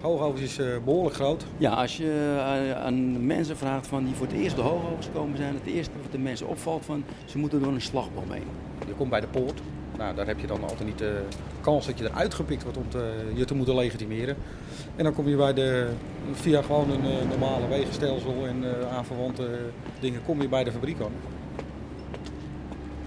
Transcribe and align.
Hoogovens 0.00 0.40
is 0.40 0.58
uh, 0.58 0.66
behoorlijk 0.84 1.14
groot. 1.14 1.44
Ja, 1.56 1.70
als 1.70 1.96
je 1.96 2.34
uh, 2.36 2.84
aan 2.84 3.26
mensen 3.26 3.56
vraagt 3.56 3.86
van 3.86 4.04
die 4.04 4.14
voor 4.14 4.26
het 4.26 4.36
eerst 4.36 4.56
de 4.56 4.62
Hoogovens 4.62 5.08
komen 5.12 5.36
zijn, 5.36 5.54
het 5.54 5.66
eerste 5.66 5.92
wat 6.02 6.12
de 6.12 6.18
mensen 6.18 6.48
opvalt 6.48 6.84
van 6.84 7.04
ze 7.24 7.38
moeten 7.38 7.62
door 7.62 7.72
een 7.72 7.80
slagboom 7.80 8.30
heen. 8.30 8.44
Je 8.86 8.94
komt 8.94 9.10
bij 9.10 9.20
de 9.20 9.26
poort. 9.26 9.60
Nou, 9.96 10.14
daar 10.14 10.26
heb 10.26 10.38
je 10.38 10.46
dan 10.46 10.62
altijd 10.62 10.84
niet 10.84 10.98
de 10.98 11.22
kans 11.60 11.86
dat 11.86 11.98
je 11.98 12.04
eruit 12.04 12.34
gepikt 12.34 12.62
wordt 12.62 12.78
om 12.78 12.88
te, 12.88 13.30
je 13.34 13.44
te 13.44 13.54
moeten 13.54 13.74
legitimeren. 13.74 14.36
En 14.96 15.04
dan 15.04 15.14
kom 15.14 15.28
je 15.28 15.36
bij 15.36 15.54
de, 15.54 15.88
via 16.32 16.62
gewoon 16.62 16.90
een 16.90 17.04
uh, 17.04 17.28
normale 17.28 17.68
wegenstelsel 17.68 18.46
en 18.46 18.64
aanverwante 18.90 19.58
dingen, 20.00 20.22
kom 20.24 20.42
je 20.42 20.48
bij 20.48 20.64
de 20.64 20.72
fabriek 20.72 21.00
aan. 21.00 21.12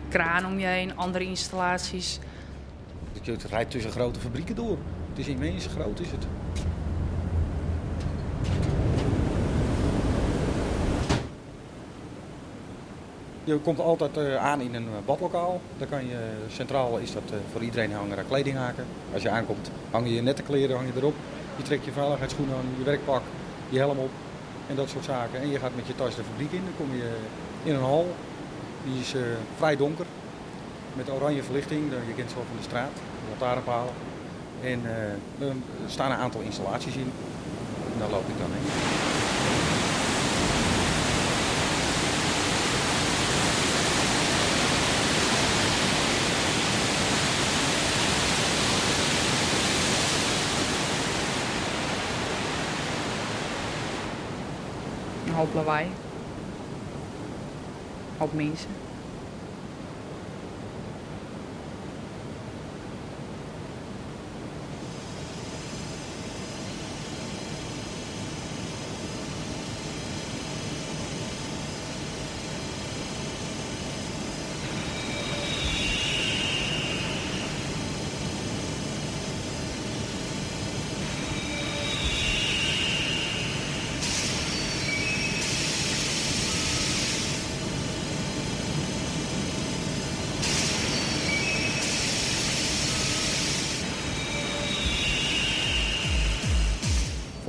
Kraan 0.09 0.45
om 0.45 0.59
je 0.59 0.65
heen, 0.65 0.97
andere 0.97 1.25
installaties. 1.25 2.19
Je 3.21 3.37
rijdt 3.49 3.71
tussen 3.71 3.91
grote 3.91 4.19
fabrieken 4.19 4.55
door. 4.55 4.77
Het 5.09 5.19
is 5.19 5.27
immens 5.27 5.67
groot 5.67 5.99
is 5.99 6.11
het. 6.11 6.25
Je 13.43 13.57
komt 13.57 13.79
altijd 13.79 14.17
uh, 14.17 14.35
aan 14.35 14.61
in 14.61 14.73
een 14.73 14.87
badlokaal. 15.05 15.61
Daar 15.77 15.87
kan 15.87 16.07
je, 16.07 16.17
centraal 16.47 16.97
is 16.97 17.13
dat 17.13 17.23
voor 17.51 17.61
iedereen 17.61 17.93
hangen 17.93 18.15
daar 18.15 18.25
kleding 18.25 18.57
haken. 18.57 18.85
Als 19.13 19.21
je 19.21 19.29
aankomt 19.29 19.71
hang 19.91 20.09
je 20.09 20.21
nette 20.21 20.41
kleren 20.41 20.75
hang 20.75 20.87
je 20.93 20.99
erop. 20.99 21.13
Je 21.57 21.63
trekt 21.63 21.85
je 21.85 21.91
veiligheidsschoenen 21.91 22.55
aan, 22.55 22.65
je 22.77 22.83
werkpak, 22.83 23.21
je 23.69 23.77
helm 23.77 23.97
op 23.97 24.09
en 24.67 24.75
dat 24.75 24.89
soort 24.89 25.05
zaken. 25.05 25.41
En 25.41 25.49
je 25.49 25.59
gaat 25.59 25.75
met 25.75 25.87
je 25.87 25.95
tas 25.95 26.15
de 26.15 26.23
fabriek 26.23 26.51
in. 26.51 26.61
Dan 26.63 26.73
kom 26.77 26.95
je 26.95 27.15
in 27.63 27.75
een 27.75 27.81
hal. 27.81 28.15
Die 28.83 28.99
is 28.99 29.15
vrij 29.57 29.75
donker. 29.75 30.05
Met 30.93 31.09
oranje 31.09 31.43
verlichting. 31.43 31.91
Je 32.07 32.13
kent 32.13 32.29
ze 32.29 32.35
wel 32.35 32.45
van 32.47 32.57
de 32.57 32.63
straat. 32.63 32.91
Lantaarnpalen. 33.29 33.93
En 34.63 34.81
er 35.39 35.55
staan 35.87 36.11
een 36.11 36.17
aantal 36.17 36.41
installaties 36.41 36.95
in. 36.95 37.11
En 37.93 37.99
daar 37.99 38.09
loop 38.09 38.27
ik 38.27 38.37
dan 38.37 38.49
heen. 38.51 39.22
Hoop 55.43 55.55
lawaai. 55.55 55.87
Hoop 58.17 58.33
mensen. 58.33 58.82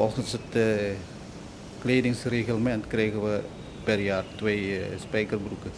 Volgens 0.05 0.33
het 0.33 0.56
uh, 0.56 0.64
kledingsreglement 1.78 2.86
krijgen 2.86 3.24
we 3.24 3.41
per 3.84 4.00
jaar 4.00 4.24
twee 4.36 4.79
uh, 4.79 4.84
spijkerbroeken. 5.01 5.70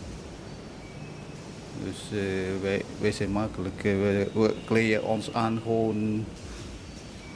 Dus 1.85 1.97
uh, 2.13 2.21
wij, 2.63 2.83
wij 3.01 3.13
zijn 3.13 3.31
makkelijk. 3.31 3.83
We, 3.83 4.31
we, 4.33 4.55
kleden 4.65 5.05
ons 5.05 5.33
aan 5.33 5.61
gewoon 5.63 6.25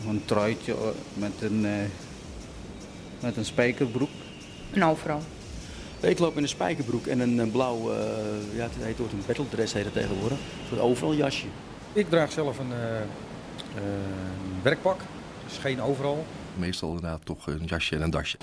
een 0.09 0.23
truitje 0.25 0.75
met 1.15 1.33
een, 1.41 1.67
met 3.21 3.37
een 3.37 3.45
spijkerbroek. 3.45 4.11
En 4.73 4.85
overal? 4.85 5.21
Ik 6.01 6.19
loop 6.19 6.37
in 6.37 6.43
een 6.43 6.49
spijkerbroek 6.49 7.07
en 7.07 7.21
een, 7.21 7.39
een 7.39 7.51
blauw, 7.51 7.93
ja, 8.55 8.63
het 8.63 8.73
heet 8.79 8.99
een 8.99 9.23
battle 9.27 9.49
dress 9.49 9.73
heet 9.73 9.85
het 9.85 9.93
tegenwoordig. 9.93 10.39
Een 10.39 10.69
soort 10.69 10.81
overal 10.81 11.15
jasje. 11.15 11.47
Ik 11.93 12.09
draag 12.09 12.33
zelf 12.33 12.59
een 12.59 12.73
werkpak, 14.63 15.01
dus 15.47 15.59
geen 15.59 15.83
overal 15.83 16.27
meestal 16.61 16.89
inderdaad 16.89 17.25
toch 17.25 17.47
een 17.47 17.65
jasje 17.65 17.97
en 17.97 18.03
een 18.03 18.11
dasje. 18.11 18.37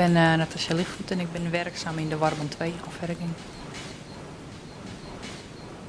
Ben 0.00 0.16
uh, 0.16 0.34
Natasja 0.34 0.74
Lichtvoet 0.74 1.10
en 1.10 1.20
ik 1.20 1.32
ben 1.32 1.50
werkzaam 1.50 1.98
in 1.98 2.08
de 2.08 2.16
Warmond 2.16 2.50
2 2.50 2.72
afwerking. 2.86 3.30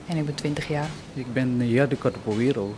En 0.07 0.17
ik 0.17 0.25
ben 0.25 0.35
20 0.35 0.67
jaar. 0.67 0.89
Ik 1.13 1.33
ben 1.33 1.69
Jade 1.69 1.97
Capoeiro. 1.97 2.75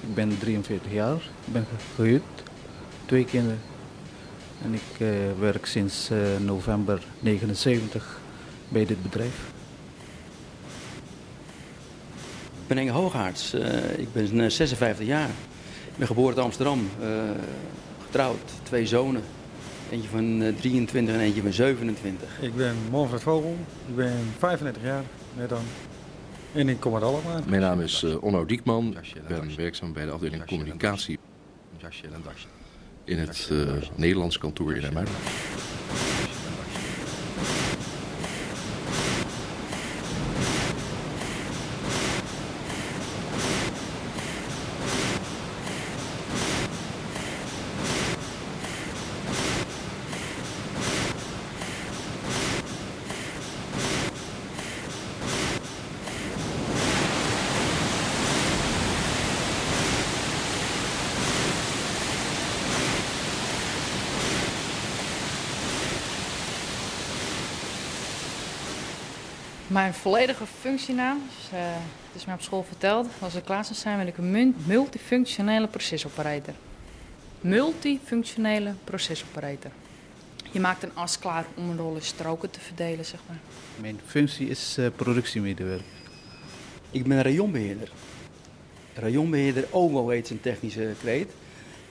Ik 0.00 0.14
ben 0.14 0.38
43 0.38 0.92
jaar. 0.92 1.14
Ik 1.16 1.52
ben 1.52 1.66
gehuwd. 1.94 2.22
Twee 3.06 3.24
kinderen. 3.24 3.60
En 4.64 4.74
ik 4.74 4.98
uh, 4.98 5.08
werk 5.38 5.66
sinds 5.66 6.10
uh, 6.10 6.18
november 6.38 7.02
79 7.18 8.20
bij 8.68 8.86
dit 8.86 9.02
bedrijf. 9.02 9.34
Ik 12.62 12.66
ben 12.66 12.78
Inge 12.78 12.90
Hoogaerts. 12.90 13.54
ik 13.96 14.12
ben 14.12 14.52
56 14.52 15.06
jaar. 15.06 15.28
Ik 15.84 15.96
ben 15.96 16.06
geboren 16.06 16.36
in 16.36 16.42
Amsterdam. 16.42 16.88
getrouwd, 18.04 18.50
twee 18.62 18.86
zonen. 18.86 19.22
Eentje 19.92 20.08
van 20.08 20.54
23 20.60 21.14
en 21.14 21.20
eentje 21.20 21.42
van 21.42 21.52
27. 21.52 22.28
Ik 22.40 22.54
ben 22.54 22.76
Manfred 22.90 23.22
Vogel. 23.22 23.56
Ik 23.88 23.96
ben 23.96 24.12
35 24.38 24.82
jaar, 24.82 25.02
net 25.36 25.48
dan. 25.48 25.62
En 26.52 26.68
ik 26.68 26.80
kom 26.80 26.94
uit 26.94 27.02
Alkmaar. 27.02 27.40
Mijn 27.46 27.60
naam 27.60 27.80
is 27.80 28.02
uh, 28.02 28.22
Onno 28.22 28.44
Diekman. 28.44 28.96
Ik 29.14 29.26
ben 29.28 29.56
werkzaam 29.56 29.92
bij 29.92 30.04
de 30.04 30.10
afdeling 30.10 30.44
communicatie 30.44 31.18
in 33.04 33.18
het 33.18 33.48
uh, 33.52 33.72
Nederlands 33.94 34.38
kantoor 34.38 34.74
in 34.74 34.82
Hermuiden. 34.82 35.14
Mijn 69.72 69.94
volledige 69.94 70.46
functienaam, 70.46 71.22
dus, 71.36 71.58
uh, 71.58 71.66
het 72.06 72.20
is 72.20 72.24
mij 72.24 72.34
op 72.34 72.40
school 72.40 72.62
verteld, 72.62 73.06
als 73.18 73.34
ik 73.34 73.44
klaar 73.44 73.64
zou 73.64 73.78
zijn, 73.78 73.98
ben 73.98 74.06
ik 74.06 74.18
een 74.18 74.54
multifunctionele 74.66 75.66
procesoperator. 75.66 76.54
Multifunctionele 77.40 78.74
procesoperator. 78.84 79.70
Je 80.50 80.60
maakt 80.60 80.82
een 80.82 80.90
as 80.94 81.18
klaar 81.18 81.44
om 81.54 81.70
een 81.70 81.76
rol 81.76 81.94
in 81.94 82.02
stroken 82.02 82.50
te 82.50 82.60
verdelen, 82.60 83.04
zeg 83.04 83.20
maar. 83.28 83.38
Mijn 83.80 84.00
functie 84.06 84.48
is 84.48 84.76
uh, 84.78 84.86
productiemedewerker. 84.96 85.86
Ik 86.90 87.06
ben 87.06 87.22
rayonbeheerder. 87.22 87.90
Rayonbeheerder 88.94 89.66
OVO 89.70 90.08
heet 90.08 90.26
zijn 90.26 90.40
technische 90.40 90.94
kreet. 91.00 91.32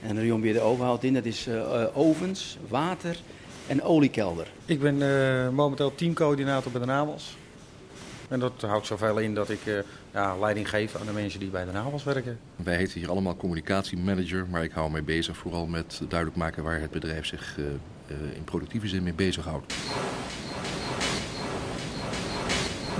En 0.02 0.16
rayonbeheerder 0.16 0.62
OVO 0.62 0.84
houdt 0.84 1.04
in, 1.04 1.14
dat 1.14 1.24
is 1.24 1.46
uh, 1.46 1.84
ovens, 1.94 2.58
water 2.68 3.16
en 3.66 3.82
oliekelder. 3.82 4.46
Ik 4.64 4.80
ben 4.80 4.96
uh, 4.96 5.48
momenteel 5.48 5.94
teamcoördinator 5.94 6.72
bij 6.72 6.80
de 6.80 6.86
NAWAS. 6.86 7.36
En 8.32 8.40
dat 8.40 8.52
houdt 8.60 8.86
zoveel 8.86 9.18
in 9.18 9.34
dat 9.34 9.50
ik 9.50 9.60
ja, 10.12 10.38
leiding 10.38 10.68
geef 10.68 10.96
aan 11.00 11.06
de 11.06 11.12
mensen 11.12 11.40
die 11.40 11.48
bij 11.48 11.64
de 11.64 11.72
navels 11.72 12.04
werken. 12.04 12.38
Wij 12.56 12.76
heten 12.76 13.00
hier 13.00 13.10
allemaal 13.10 13.36
communicatiemanager, 13.36 14.46
maar 14.50 14.64
ik 14.64 14.72
hou 14.72 14.90
mij 14.90 15.04
bezig 15.04 15.36
vooral 15.36 15.66
met 15.66 16.00
duidelijk 16.08 16.38
maken 16.38 16.62
waar 16.62 16.80
het 16.80 16.90
bedrijf 16.90 17.26
zich 17.26 17.58
in 18.34 18.44
productieve 18.44 18.88
zin 18.88 19.02
mee 19.02 19.12
bezighoudt. 19.12 19.74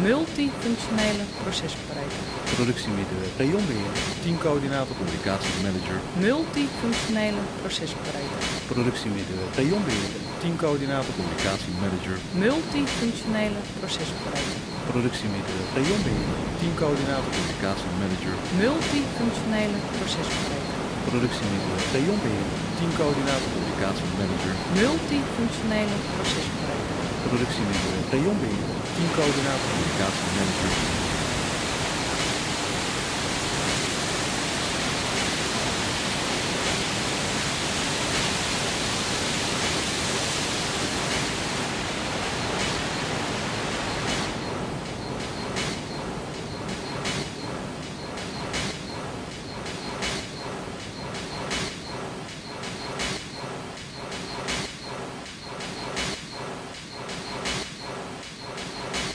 Multifunctionele 0.02 1.25
procesoperator. 1.43 2.23
Productiemedewerker. 2.55 3.38
Rayonbeheer. 3.38 3.93
Teamcoördinator. 4.23 4.96
Communicatiemanager. 4.96 5.99
Multifunctionele 6.19 7.43
procesoperator. 7.61 8.40
Productiemedewerker. 8.67 9.62
Rayonbeheer. 9.62 10.11
Teamcoördinator. 10.40 11.14
Communicatiemanager. 11.14 12.17
Multifunctionele 12.46 13.61
procesoperator. 13.79 14.71
Productiemedewerker. 14.90 15.69
Rayonbeheer. 15.79 16.37
Teamcoördinator. 16.61 17.31
Communicatiemanager. 17.37 18.34
Multifunctionele 18.62 19.79
procesoperator. 19.96 20.76
Productiemedewerker. 21.08 21.90
Rayonbeheer. 21.96 22.49
Teamcoördinator. 22.79 23.49
Communicatiemanager. 23.55 24.55
Multifunctionele 24.82 25.96
procesoperator. 26.14 26.96
Productiemedewerker. 27.29 28.11
Rayonbeheer. 28.14 28.69
Teamcoördinator. 28.96 29.69
Communicatiemanager. 29.73 30.70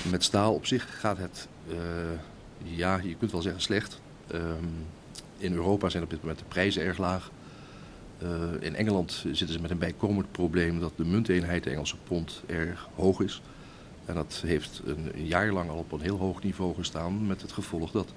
Met 0.07 0.15
staal 0.27 0.53
op 0.53 0.65
zich 0.65 0.99
gaat 0.99 1.17
het, 1.17 1.47
uh, 1.67 1.75
ja, 2.63 2.99
je 3.03 3.15
kunt 3.15 3.31
wel 3.31 3.41
zeggen 3.41 3.61
slecht. 3.61 4.01
Um, 4.33 4.85
in 5.37 5.53
Europa 5.53 5.89
zijn 5.89 6.03
op 6.03 6.09
dit 6.09 6.21
moment 6.21 6.39
de 6.39 6.45
prijzen 6.47 6.83
erg 6.83 6.97
laag. 6.97 7.31
Uh, 8.23 8.29
in 8.59 8.75
Engeland 8.75 9.11
zitten 9.11 9.53
ze 9.53 9.61
met 9.61 9.71
een 9.71 9.77
bijkomend 9.77 10.31
probleem 10.31 10.79
dat 10.79 10.91
de 10.95 11.05
munteenheid, 11.05 11.63
de 11.63 11.69
Engelse 11.69 11.95
pond, 12.03 12.41
erg 12.45 12.87
hoog 12.95 13.21
is. 13.21 13.41
En 14.05 14.15
dat 14.15 14.41
heeft 14.45 14.81
een, 14.85 15.11
jaar 15.25 15.51
lang 15.51 15.69
al 15.69 15.77
op 15.77 15.91
een 15.91 16.01
heel 16.01 16.17
hoog 16.17 16.43
niveau 16.43 16.75
gestaan 16.75 17.27
met 17.27 17.41
het 17.41 17.51
gevolg 17.51 17.91
dat 17.91 18.11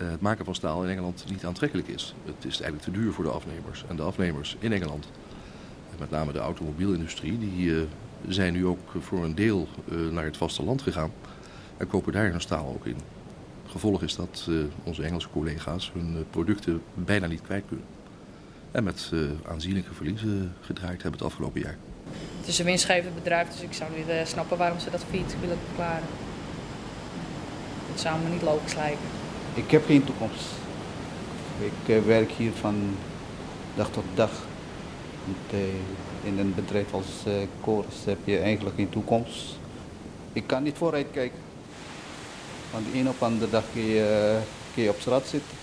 uh, 0.00 0.10
het 0.10 0.20
maken 0.20 0.44
van 0.44 0.54
staal 0.54 0.84
in 0.84 0.90
Engeland 0.90 1.24
niet 1.30 1.44
aantrekkelijk 1.44 1.88
is. 1.88 2.14
Het 2.24 2.44
is 2.44 2.60
eigenlijk 2.60 2.82
te 2.82 2.90
duur 2.90 3.12
voor 3.12 3.24
de 3.24 3.30
afnemers. 3.30 3.84
En 3.88 3.96
de 3.96 4.02
afnemers 4.02 4.56
in 4.58 4.72
Engeland, 4.72 5.08
met 5.98 6.10
name 6.10 6.32
de 6.32 6.38
automobielindustrie, 6.38 7.38
die 7.38 7.86
zijn 8.28 8.52
nu 8.52 8.66
ook 8.66 8.92
voor 9.00 9.24
een 9.24 9.34
deel 9.34 9.68
naar 10.10 10.24
het 10.24 10.36
vasteland 10.36 10.82
gegaan 10.82 11.10
en 11.78 11.86
kopen 11.86 12.12
daar 12.12 12.30
hun 12.30 12.40
staal 12.40 12.66
ook 12.66 12.86
in. 12.86 12.96
Gevolg 13.66 14.02
is 14.02 14.16
dat 14.16 14.46
uh, 14.48 14.64
onze 14.82 15.02
Engelse 15.02 15.28
collega's 15.32 15.90
hun 15.94 16.14
uh, 16.14 16.20
producten 16.30 16.82
bijna 16.94 17.26
niet 17.26 17.42
kwijt 17.42 17.64
kunnen. 17.68 17.86
En 18.70 18.84
met 18.84 19.12
aanzienlijke 19.48 19.94
verliezen 19.94 20.54
gedraaid 20.60 21.02
hebben 21.02 21.20
het 21.20 21.22
afgelopen 21.22 21.60
jaar. 21.60 21.76
Het 22.38 22.48
is 22.48 22.58
een 22.58 22.64
winstgevend 22.64 23.14
bedrijf, 23.14 23.48
dus 23.48 23.60
ik 23.60 23.72
zou 23.72 23.90
niet 23.96 24.28
snappen 24.28 24.58
waarom 24.58 24.78
ze 24.78 24.90
dat 24.90 25.04
failliet 25.04 25.40
willen 25.40 25.58
verklaren. 25.66 26.08
Het 27.90 28.00
zou 28.00 28.22
me 28.22 28.28
niet 28.28 28.42
logisch 28.42 28.74
lijken. 28.74 28.98
Ik 29.54 29.70
heb 29.70 29.84
geen 29.84 30.04
toekomst. 30.04 30.44
Ik 31.86 32.04
werk 32.04 32.30
hier 32.30 32.52
van 32.52 32.96
dag 33.74 33.90
tot 33.90 34.04
dag. 34.14 34.30
Want, 35.24 35.62
in 36.22 36.38
een 36.38 36.54
bedrijf 36.54 36.92
als 36.92 37.06
uh, 37.26 37.34
Chorus 37.62 38.04
heb 38.04 38.18
je 38.24 38.38
eigenlijk 38.38 38.76
geen 38.76 38.88
toekomst. 38.88 39.58
Ik 40.32 40.46
kan 40.46 40.62
niet 40.62 40.76
vooruit 40.76 41.06
kijken. 41.12 41.38
Van 42.70 42.82
de 42.92 42.98
een 42.98 43.08
op 43.08 43.18
de 43.18 43.24
andere 43.24 43.50
dag 43.50 43.64
kun 43.72 43.82
je, 43.82 44.40
je 44.74 44.88
op 44.88 45.00
straat 45.00 45.26
zitten. 45.26 45.56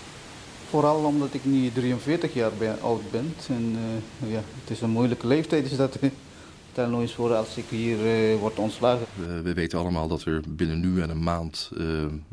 Vooral 0.68 1.04
omdat 1.04 1.34
ik 1.34 1.44
nu 1.44 1.70
43 1.72 2.34
jaar 2.34 2.52
ben, 2.58 2.80
oud 2.80 3.10
ben. 3.10 3.34
En 3.48 3.76
uh, 4.22 4.32
ja, 4.32 4.40
het 4.60 4.70
is 4.70 4.80
een 4.80 4.90
moeilijke 4.90 5.26
leeftijd. 5.26 5.70
Is 5.70 5.76
dat 5.76 5.98
Stel 6.72 6.88
nou 6.88 7.08
voor 7.08 7.34
als 7.34 7.56
ik 7.56 7.64
hier 7.68 8.32
uh, 8.32 8.38
word 8.38 8.58
ontslagen. 8.58 9.06
We, 9.14 9.42
we, 9.42 9.54
weten 9.54 9.78
allemaal 9.78 10.08
dat 10.08 10.24
er 10.24 10.42
binnen 10.48 10.80
nu 10.80 11.02
en 11.02 11.10
een 11.10 11.22
maand, 11.22 11.70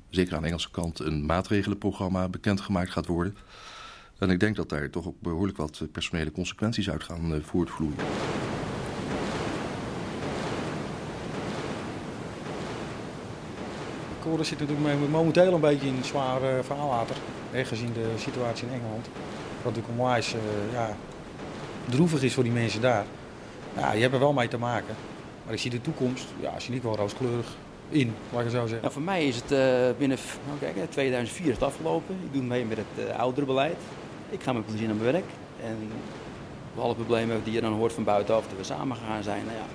zeker 0.09 0.35
aan 0.35 0.41
de 0.41 0.47
Engelse 0.47 0.71
kant, 0.71 0.99
een 0.99 1.25
maatregelenprogramma 1.25 2.29
bekendgemaakt 2.29 2.91
gaat 2.91 3.05
worden. 3.05 3.35
En 4.19 4.29
ik 4.29 4.39
denk 4.39 4.55
dat 4.55 4.69
daar 4.69 4.89
toch 4.89 5.07
ook 5.07 5.19
behoorlijk 5.19 5.57
wat 5.57 5.81
personele 5.91 6.31
consequenties 6.31 6.89
uit 6.89 7.03
gaan 7.03 7.41
voortvloeien. 7.45 7.95
Koren 14.23 14.45
zit 14.45 14.59
natuurlijk 14.59 15.09
momenteel 15.11 15.53
een 15.53 15.59
beetje 15.59 15.87
in 15.87 16.03
zwaar. 16.03 16.41
Hè, 17.51 17.65
gezien 17.65 17.93
de 17.93 18.13
situatie 18.17 18.67
in 18.67 18.73
Engeland. 18.73 19.07
Wat 19.63 19.75
natuurlijk 19.75 19.99
onwijs 19.99 20.33
uh, 20.33 20.39
ja, 20.73 20.97
droevig 21.89 22.23
is 22.23 22.33
voor 22.33 22.43
die 22.43 22.51
mensen 22.51 22.81
daar. 22.81 23.05
Ja, 23.77 23.93
je 23.93 24.01
hebt 24.01 24.13
er 24.13 24.19
wel 24.19 24.33
mee 24.33 24.47
te 24.47 24.57
maken. 24.57 24.95
Maar 25.45 25.53
ik 25.53 25.59
zie 25.59 25.71
de 25.71 25.81
toekomst, 25.81 26.25
ja, 26.39 26.59
zie 26.59 26.75
ik 26.75 26.83
wel 26.83 26.95
rooskleurig 26.95 27.47
in, 27.89 28.13
laat 28.33 28.43
ik 28.43 28.49
zo 28.49 28.59
zeggen. 28.59 28.81
Nou, 28.81 28.93
voor 28.93 29.01
mij 29.01 29.27
is 29.27 29.35
het 29.35 29.51
uh, 29.51 29.59
binnen 29.97 30.17
nou, 30.47 30.73
kijk, 30.73 30.91
2004 30.91 31.51
is 31.51 31.61
afgelopen. 31.61 32.15
Ik 32.25 32.33
doe 32.33 32.43
mee 32.43 32.65
met 32.65 32.77
het 32.77 33.07
uh, 33.07 33.19
ouderenbeleid. 33.19 33.77
Ik 34.29 34.43
ga 34.43 34.53
met 34.53 34.65
plezier 34.65 34.87
naar 34.87 34.95
mijn 34.95 35.11
werk. 35.11 35.25
En 35.63 35.77
alle 36.77 36.95
problemen 36.95 37.43
die 37.43 37.53
je 37.53 37.61
dan 37.61 37.73
hoort 37.73 37.93
van 37.93 38.03
buitenaf, 38.03 38.47
dat 38.47 38.57
we 38.57 38.63
samen 38.63 38.97
gegaan 38.97 39.23
zijn. 39.23 39.45
Nou 39.45 39.57
ja, 39.57 39.65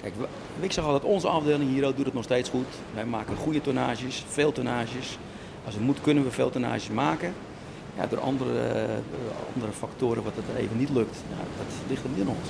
kijk, 0.00 0.14
ik 0.60 0.72
zeg 0.72 0.84
altijd, 0.84 1.12
onze 1.12 1.28
afdeling 1.28 1.70
hier 1.70 1.82
doet 1.82 2.04
het 2.04 2.14
nog 2.14 2.24
steeds 2.24 2.48
goed. 2.48 2.66
Wij 2.94 3.04
maken 3.04 3.36
goede 3.36 3.60
tonnages, 3.60 4.24
veel 4.28 4.52
tonnages. 4.52 5.18
Als 5.64 5.74
het 5.74 5.84
moet 5.84 6.00
kunnen 6.00 6.24
we 6.24 6.30
veel 6.30 6.50
tonnages 6.50 6.88
maken. 6.88 7.34
Ja, 7.96 8.06
door 8.06 8.20
andere, 8.20 8.52
uh, 8.52 8.94
andere 9.54 9.72
factoren 9.72 10.22
wat 10.22 10.32
het 10.36 10.56
even 10.56 10.78
niet 10.78 10.90
lukt, 10.90 11.16
dat 11.56 11.66
ligt 11.88 12.02
niet 12.08 12.18
in 12.18 12.28
ons. 12.28 12.48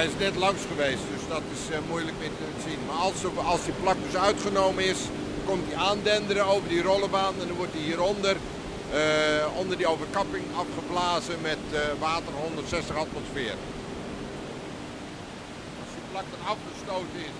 Hij 0.00 0.08
is 0.08 0.18
net 0.18 0.36
langs 0.36 0.62
geweest, 0.68 1.04
dus 1.14 1.24
dat 1.28 1.42
is 1.56 1.62
uh, 1.70 1.76
moeilijk 1.88 2.16
meer 2.18 2.28
te 2.28 2.68
zien. 2.68 2.78
Maar 2.86 2.96
als, 2.96 3.14
als 3.44 3.64
die 3.64 3.74
plak 3.82 3.96
dus 4.06 4.20
uitgenomen 4.20 4.84
is, 4.84 5.00
komt 5.44 5.64
hij 5.68 5.76
aandenderen 5.88 6.46
over 6.46 6.68
die 6.68 6.82
rollenbaan 6.82 7.34
en 7.40 7.46
dan 7.46 7.56
wordt 7.56 7.72
hij 7.72 7.82
hieronder, 7.82 8.36
uh, 8.36 9.58
onder 9.60 9.76
die 9.76 9.86
overkapping 9.86 10.44
afgeblazen 10.62 11.40
met 11.40 11.62
uh, 11.72 11.78
water 11.98 12.32
160 12.32 12.96
atmosfeer. 12.96 13.56
Als 15.82 15.92
die 15.96 16.06
plak 16.12 16.26
dan 16.34 16.42
afgestoten 16.54 17.20
is, 17.30 17.36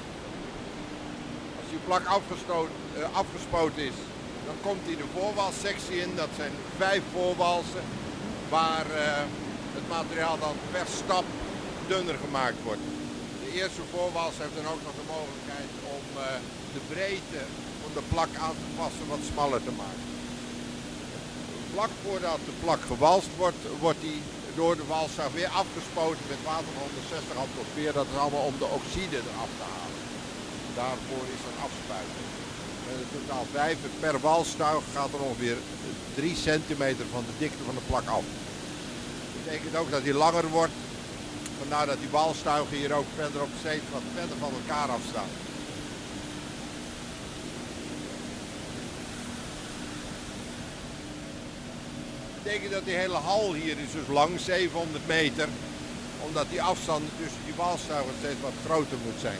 als 1.60 1.68
die 1.70 1.82
plak 1.88 2.04
afgespoten 3.12 3.82
is, 3.82 3.98
dan 4.46 4.56
komt 4.62 4.84
hij 4.86 4.96
de 4.96 5.10
voorwalsectie 5.16 5.96
in. 6.00 6.12
Dat 6.16 6.32
zijn 6.36 6.52
vijf 6.76 7.02
voorwalsen 7.12 7.84
waar 8.48 8.86
het 9.76 9.86
materiaal 9.88 10.38
dan 10.38 10.54
per 10.72 10.86
stap 11.02 11.24
dunner 11.92 12.18
gemaakt 12.26 12.60
wordt. 12.68 12.84
De 13.44 13.50
eerste 13.60 13.82
voorwals 13.92 14.36
heeft 14.42 14.56
dan 14.58 14.72
ook 14.72 14.82
nog 14.86 14.94
de 15.00 15.10
mogelijkheid 15.16 15.70
om 15.96 16.04
uh, 16.16 16.22
de 16.76 16.82
breedte 16.92 17.42
van 17.82 17.92
de 17.98 18.04
plak 18.12 18.32
aan 18.46 18.56
te 18.62 18.68
passen 18.80 19.06
wat 19.12 19.22
smaller 19.30 19.62
te 19.68 19.74
maken. 19.82 20.06
Vlak 21.74 21.92
voordat 22.04 22.40
de 22.48 22.56
plak 22.64 22.82
gewalst 22.92 23.32
wordt, 23.42 23.62
wordt 23.84 24.02
die 24.08 24.20
door 24.58 24.74
de 24.80 24.86
walszaag 24.94 25.32
weer 25.40 25.52
afgespoten 25.62 26.24
met 26.32 26.46
water 26.50 26.70
van 26.74 26.86
160 26.88 27.44
atmosfeer. 27.44 27.92
Dat 27.98 28.06
is 28.10 28.18
allemaal 28.22 28.46
om 28.50 28.56
de 28.62 28.70
oxide 28.78 29.18
eraf 29.22 29.52
te 29.60 29.66
halen. 29.74 30.00
Daarvoor 30.80 31.24
is 31.36 31.42
een 31.48 31.60
afspuiting. 31.66 32.26
Een 32.90 33.08
totaal 33.16 33.46
5 33.52 33.76
per 34.02 34.16
walstuig 34.28 34.82
gaat 34.96 35.12
er 35.16 35.26
ongeveer 35.28 35.58
3 36.14 36.36
centimeter 36.48 37.06
van 37.14 37.24
de 37.28 37.34
dikte 37.42 37.62
van 37.68 37.76
de 37.78 37.86
plak 37.90 38.06
af. 38.18 38.26
Dat 39.32 39.34
betekent 39.38 39.74
ook 39.80 39.90
dat 39.94 40.04
die 40.08 40.18
langer 40.24 40.48
wordt 40.58 40.78
Vandaar 41.60 41.86
dat 41.86 41.98
die 41.98 42.08
walstuigen 42.10 42.76
hier 42.76 42.92
ook 42.92 43.06
verder 43.14 43.42
op 43.42 43.48
steeds 43.58 43.82
wat 43.92 44.02
verder 44.14 44.36
van 44.38 44.52
elkaar 44.60 44.88
afstaan. 44.88 45.28
Dat 52.34 52.42
betekent 52.42 52.72
dat 52.72 52.84
die 52.84 52.94
hele 52.94 53.14
hal 53.14 53.54
hier 53.54 53.78
is 53.78 53.92
dus 53.92 54.08
lang, 54.08 54.40
700 54.40 55.06
meter. 55.06 55.48
Omdat 56.26 56.46
die 56.50 56.62
afstanden 56.62 57.10
tussen 57.18 57.44
die 57.44 57.54
walstuigen 57.56 58.14
steeds 58.18 58.40
wat 58.40 58.52
groter 58.64 58.98
moet 59.04 59.20
zijn. 59.20 59.38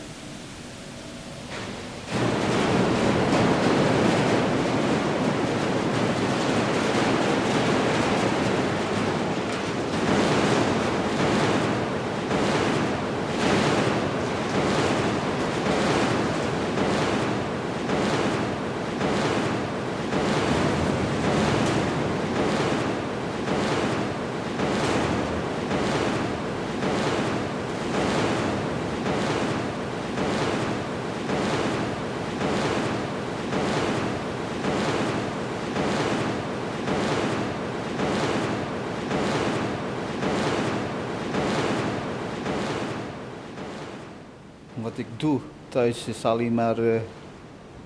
Wat 44.81 44.90
ik 45.01 45.19
doe 45.19 45.39
thuis 45.69 46.07
is 46.07 46.25
alleen 46.25 46.53
maar, 46.53 46.77
eh, 46.77 47.01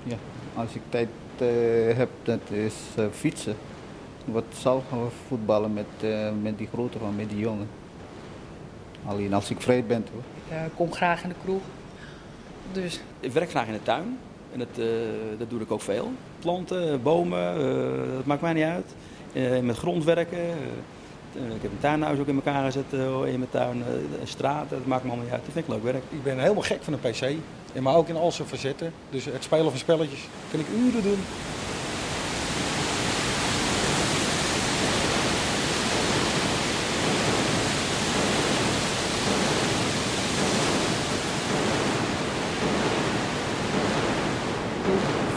ja, 0.03 0.15
als 0.55 0.74
ik 0.74 0.81
tijd 0.89 1.10
eh, 1.38 1.48
heb, 1.98 2.10
dat 2.24 2.39
is 2.50 2.74
eh, 2.95 3.05
fietsen. 3.12 3.55
Wat 4.25 4.43
zal 4.57 4.84
voetballen 5.27 5.74
met, 5.74 5.86
eh, 6.00 6.29
met 6.41 6.57
die 6.57 6.67
grote 6.74 6.98
van, 7.00 7.15
met 7.15 7.29
die 7.29 7.39
jongen. 7.39 7.67
Alleen 9.05 9.34
als 9.34 9.50
ik 9.50 9.62
vrij 9.62 9.84
ben 9.86 10.05
hoor. 10.12 10.22
Ik 10.45 10.51
eh, 10.51 10.62
kom 10.75 10.91
graag 10.93 11.24
in 11.24 11.29
de 11.29 11.36
kroeg. 11.43 11.62
Dus 12.72 13.00
Ik 13.19 13.31
werk 13.31 13.50
graag 13.50 13.67
in 13.67 13.74
de 13.74 13.84
tuin. 13.84 14.17
En 14.53 14.60
dat, 14.60 14.67
eh, 14.77 14.86
dat 15.38 15.50
doe 15.50 15.62
ik 15.62 15.72
ook 15.72 15.81
veel. 15.81 16.12
Planten, 16.39 17.01
bomen, 17.01 17.55
eh, 17.57 18.15
dat 18.15 18.25
maakt 18.25 18.41
mij 18.41 18.53
niet 18.53 18.63
uit. 18.63 18.95
Eh, 19.34 19.60
met 19.60 19.77
grond 19.77 20.03
werken. 20.03 20.39
Eh, 21.36 21.56
ik 21.56 21.62
heb 21.62 21.72
een 21.72 21.80
tuinhuis 21.80 22.20
ook 22.20 22.27
in 22.27 22.36
elkaar 22.36 22.63
gezet 22.63 22.94
eh, 22.94 23.00
in 23.34 23.39
mijn 23.39 23.50
tuin. 23.50 23.84
eh, 23.88 24.20
een 24.22 24.27
straat, 24.27 24.70
dat 24.70 24.86
maakt 24.86 25.04
me 25.04 25.08
allemaal 25.10 25.25
niet 25.25 25.34
uit. 25.34 25.44
Dat 25.46 25.54
vind 25.54 25.68
ik 25.68 25.74
leuk 25.74 25.84
werk. 25.84 26.04
Ik 26.10 26.24
ben 26.24 26.39
helemaal 26.39 26.63
gek 26.63 26.84
van 26.84 26.94
een 26.94 27.00
PC. 27.00 27.34
Maar 27.82 27.96
ook 27.96 28.08
in 28.08 28.15
al 28.15 28.32
zijn 28.32 28.48
verzetten. 28.48 28.94
Dus 29.10 29.25
het 29.25 29.44
spelen 29.44 29.70
van 29.70 29.80
spelletjes 29.80 30.27
kan 30.51 30.60
ik 30.60 30.65
uren 30.77 31.04
doen. 31.04 31.20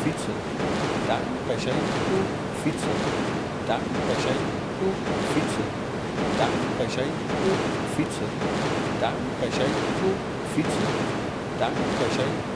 Fietsen, 0.03 0.35
Tuin, 1.07 1.23
PC, 1.47 1.67
fietsen, 2.63 2.91
tuin, 3.67 3.81
PC, 4.09 4.27
fietsen, 5.33 5.67
tuin, 6.37 6.51
PC, 6.79 6.99
fietsen, 7.97 8.29
tuin, 9.01 9.13
PC, 9.41 9.61
fietsen. 10.55 10.87
tuin. 11.59 11.73
PC. 11.99 12.49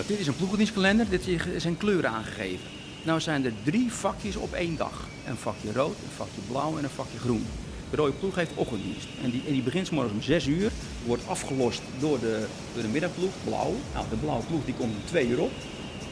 Nou, 0.00 0.12
dit 0.12 0.20
is 0.20 0.26
een 0.26 0.36
ploegendienstkalender, 0.36 1.06
dit 1.08 1.22
zijn 1.56 1.76
kleuren 1.76 2.10
aangegeven. 2.10 2.66
Nou 3.02 3.20
zijn 3.20 3.44
er 3.44 3.52
drie 3.64 3.92
vakjes 3.92 4.36
op 4.36 4.52
één 4.52 4.76
dag. 4.76 5.06
Een 5.26 5.36
vakje 5.36 5.72
rood, 5.72 5.96
een 6.04 6.16
vakje 6.16 6.40
blauw 6.48 6.78
en 6.78 6.84
een 6.84 6.90
vakje 6.90 7.18
groen. 7.18 7.46
De 7.90 7.96
rode 7.96 8.12
ploeg 8.12 8.34
heeft 8.34 8.50
ochtenddienst. 8.54 9.08
En 9.22 9.30
die, 9.30 9.42
en 9.46 9.52
die 9.52 9.62
begint 9.62 9.90
morgens 9.90 10.14
om 10.14 10.22
6 10.22 10.46
uur, 10.46 10.70
wordt 11.06 11.26
afgelost 11.26 11.82
door 11.98 12.20
de, 12.20 12.46
door 12.74 12.82
de 12.82 12.88
middagploeg, 12.88 13.30
blauw. 13.44 13.74
Nou, 13.94 14.06
de 14.10 14.16
blauwe 14.16 14.44
ploeg 14.44 14.64
die 14.64 14.74
komt 14.74 14.94
om 14.94 15.04
2 15.04 15.28
uur 15.28 15.40
op. 15.40 15.52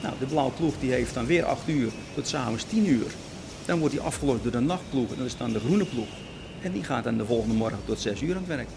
Nou, 0.02 0.14
de 0.18 0.26
blauwe 0.26 0.52
ploeg 0.52 0.74
die 0.80 0.92
heeft 0.92 1.14
dan 1.14 1.26
weer 1.26 1.44
8 1.44 1.68
uur 1.68 1.90
tot 2.14 2.28
s'avonds 2.28 2.64
10 2.64 2.88
uur. 2.88 3.06
Dan 3.64 3.78
wordt 3.78 3.94
die 3.94 4.04
afgelost 4.04 4.42
door 4.42 4.52
de 4.52 4.60
nachtploeg 4.60 5.10
en 5.10 5.16
dat 5.16 5.26
is 5.26 5.36
dan 5.36 5.52
de 5.52 5.60
groene 5.60 5.84
ploeg. 5.84 6.08
En 6.62 6.72
die 6.72 6.84
gaat 6.84 7.04
dan 7.04 7.16
de 7.16 7.24
volgende 7.24 7.54
morgen 7.54 7.78
tot 7.84 8.00
6 8.00 8.20
uur 8.20 8.34
aan 8.34 8.44
het 8.46 8.56
werk. 8.56 8.68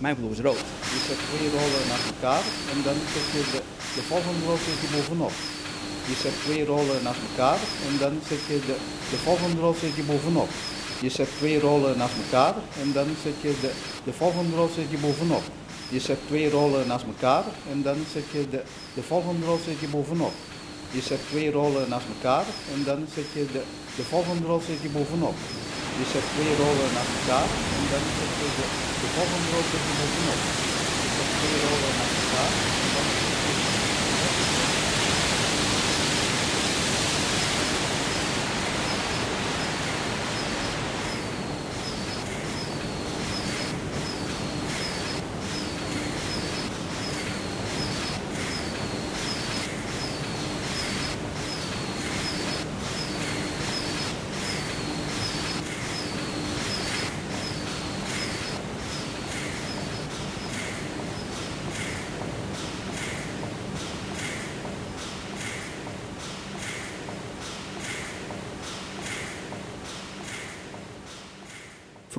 Mijn 0.00 0.16
ploeg 0.16 0.30
is 0.30 0.40
rood. 0.40 0.62
Je 0.94 1.00
zet 1.08 1.20
twee 1.28 1.48
rollen 1.56 1.84
naar 1.90 2.04
elkaar 2.12 2.42
en 2.72 2.78
dan 2.86 2.96
zet 3.14 3.26
je 3.34 3.42
de, 3.52 3.60
de 3.94 4.02
volgende 4.10 4.44
rol 4.46 4.56
zet 4.66 4.80
je 4.84 4.88
bovenop. 4.96 5.32
Je 6.10 6.16
zet 6.22 6.36
twee 6.44 6.64
rollen 6.64 7.02
naast 7.02 7.20
elkaar 7.28 7.58
en 7.88 7.94
dan 7.98 8.14
zet 8.28 8.42
je 8.48 8.58
de, 8.66 8.76
de 9.10 9.18
volgende 9.26 9.60
rol 9.60 9.74
zet 9.80 9.94
je 9.96 10.02
bovenop. 10.02 10.48
Je 11.00 11.10
zet 11.10 11.28
twee 11.38 11.60
rollen 11.60 11.98
naast 11.98 12.14
elkaar 12.24 12.54
en 12.82 12.92
dan 12.92 13.08
zet 13.22 13.36
je 13.40 13.52
de, 13.60 13.70
de 14.04 14.12
volgende 14.12 14.56
rol 14.56 14.70
zet 14.74 14.90
je 14.90 14.98
bovenop. 14.98 15.42
Je 15.88 16.00
zet 16.00 16.18
twee 16.26 16.50
rollen 16.50 16.86
naast 16.86 17.04
elkaar 17.14 17.44
en 17.72 17.82
dan 17.82 17.98
zet 18.14 18.28
je 18.32 18.46
de, 18.50 18.62
de 18.94 19.02
volgende 19.02 19.46
rol 19.46 19.58
zet 19.66 19.80
je 19.80 19.88
bovenop. 19.88 20.32
Je 20.90 21.00
zet 21.00 21.20
twee 21.30 21.50
rollen 21.50 21.88
naast 21.88 22.06
elkaar 22.14 22.44
en 22.74 22.84
dan 22.84 23.06
zet 23.14 23.28
je 23.32 23.46
de, 23.52 23.62
de 23.96 24.02
volgende 24.02 24.46
rol 24.46 24.60
zet 24.66 24.82
je 24.82 24.88
bovenop. 24.88 25.34
Je 25.98 26.04
zet 26.12 26.26
twee 26.32 26.54
rollen 26.60 26.90
naast 26.96 27.14
elkaar 27.18 27.48
en 27.76 27.84
dan 27.90 28.04
zet 28.16 28.32
je 28.40 28.48
de, 28.58 28.66
de 29.00 29.08
volgende 29.14 29.48
rol 29.52 29.64
zet 29.70 29.84
je 29.88 29.94
bovenop. 29.98 30.40
Je 31.02 31.08
zet 31.16 31.30
twee 31.38 31.58
rollen 31.64 31.94
naast 31.98 32.16
elkaar 32.22 32.50
en 32.82 32.88
dan 32.94 33.06
zet 33.12 33.38
je 33.44 33.70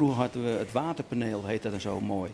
Vroeger 0.02 0.22
hadden 0.22 0.44
we 0.44 0.50
het 0.50 0.72
waterpaneel, 0.72 1.46
heet 1.46 1.62
dat 1.62 1.72
dan 1.72 1.82
zo 1.82 2.00
mooi. 2.00 2.32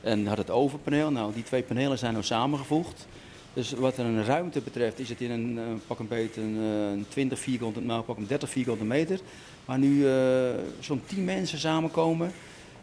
En 0.00 0.26
had 0.26 0.38
het 0.38 0.50
overpaneel. 0.50 1.10
Nou, 1.10 1.32
die 1.34 1.42
twee 1.42 1.62
panelen 1.62 1.98
zijn 1.98 2.14
nu 2.14 2.22
samengevoegd. 2.22 3.06
Dus 3.52 3.72
wat 3.72 3.98
een 3.98 4.24
ruimte 4.24 4.60
betreft, 4.60 4.98
is 4.98 5.08
het 5.08 5.20
in 5.20 5.30
een 5.30 5.58
eh, 5.58 5.64
pak 5.86 5.98
een 5.98 6.08
beetje 6.08 6.40
een, 6.40 6.56
eh, 6.56 6.90
een 6.90 7.06
20 7.08 7.38
vierkante, 7.38 7.80
nou 7.80 8.02
pak 8.02 8.16
een 8.16 8.26
30 8.26 8.50
vierkante 8.50 8.84
meter. 8.84 9.20
Waar 9.64 9.78
nu 9.78 10.08
eh, 10.08 10.14
zo'n 10.80 11.02
10 11.06 11.24
mensen 11.24 11.58
samenkomen. 11.58 12.32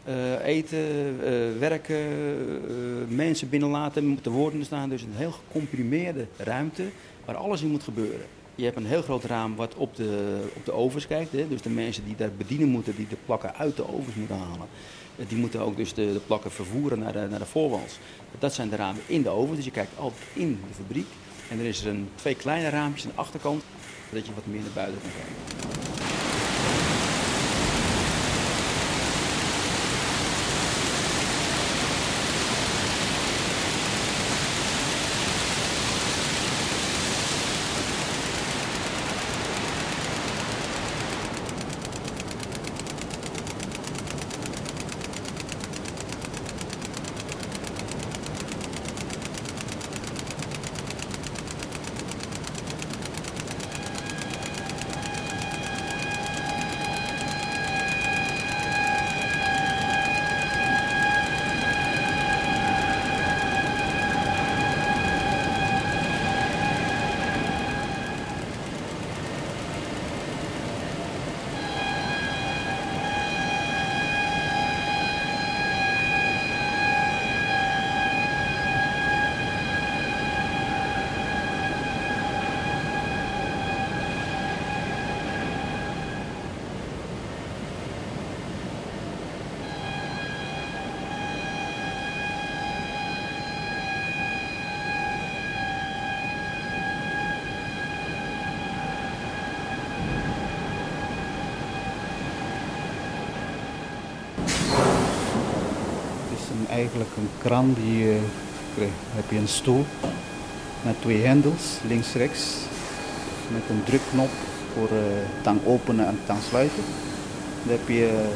eh, 0.05 0.45
eten, 0.45 0.79
eh, 1.23 1.59
werken, 1.59 1.95
eh, 1.95 3.15
mensen 3.15 3.49
binnenlaten, 3.49 4.19
te 4.21 4.29
woorden 4.29 4.65
staan. 4.65 4.89
Dus 4.89 5.01
een 5.01 5.13
heel 5.15 5.31
gecomprimeerde 5.31 6.27
ruimte 6.37 6.83
waar 7.25 7.35
alles 7.35 7.61
in 7.61 7.69
moet 7.69 7.83
gebeuren. 7.83 8.25
Je 8.55 8.63
hebt 8.63 8.75
een 8.77 8.85
heel 8.85 9.01
groot 9.01 9.23
raam 9.23 9.55
wat 9.55 9.75
op 9.75 9.95
de, 9.95 10.41
op 10.55 10.65
de 10.65 10.71
ovens 10.71 11.07
kijkt. 11.07 11.31
Hè? 11.31 11.47
Dus 11.47 11.61
de 11.61 11.69
mensen 11.69 12.05
die 12.05 12.15
daar 12.15 12.31
bedienen 12.37 12.67
moeten, 12.67 12.95
die 12.95 13.07
de 13.07 13.17
plakken 13.25 13.55
uit 13.55 13.75
de 13.75 13.93
ovens 13.93 14.15
moeten 14.15 14.37
halen. 14.37 14.67
eh, 15.15 15.25
Die 15.27 15.37
moeten 15.37 15.59
ook 15.61 15.75
dus 15.77 15.93
de, 15.93 16.13
de 16.13 16.21
plakken 16.27 16.51
vervoeren 16.51 16.99
naar 16.99 17.13
de, 17.13 17.27
naar 17.29 17.39
de 17.39 17.45
voorwals. 17.45 17.99
Dat 18.39 18.53
zijn 18.53 18.69
de 18.69 18.75
ramen 18.75 19.01
in 19.05 19.21
de 19.21 19.29
oven, 19.29 19.55
dus 19.55 19.65
je 19.65 19.71
kijkt 19.71 19.97
altijd 19.97 20.23
in 20.33 20.59
de 20.67 20.73
fabriek. 20.73 21.07
En 21.49 21.59
er 21.59 21.65
is 21.65 21.81
er 21.81 21.87
een, 21.87 22.09
twee 22.15 22.35
kleine 22.35 22.69
raampjes 22.69 23.05
aan 23.05 23.11
de 23.15 23.21
achterkant, 23.21 23.63
zodat 24.09 24.25
je 24.25 24.33
wat 24.33 24.45
meer 24.45 24.61
naar 24.61 24.69
buiten 24.73 25.01
kan 25.01 25.11
kijken. 25.11 25.92
Eigenlijk 106.83 107.15
een 107.17 107.29
kraan 107.37 107.73
die 107.73 108.05
uh, 108.05 108.15
heb 109.15 109.29
je 109.29 109.37
een 109.37 109.47
stoel 109.47 109.85
met 110.81 111.01
twee 111.01 111.21
hendels, 111.21 111.77
links-rechts, 111.87 112.57
met 113.51 113.61
een 113.69 113.83
drukknop 113.83 114.29
voor 114.73 114.89
uh, 114.91 114.99
tang 115.41 115.59
openen 115.65 116.07
en 116.07 116.19
tang 116.25 116.39
sluiten. 116.49 116.83
Dan 117.63 117.77
heb 117.77 117.87
je 117.87 118.29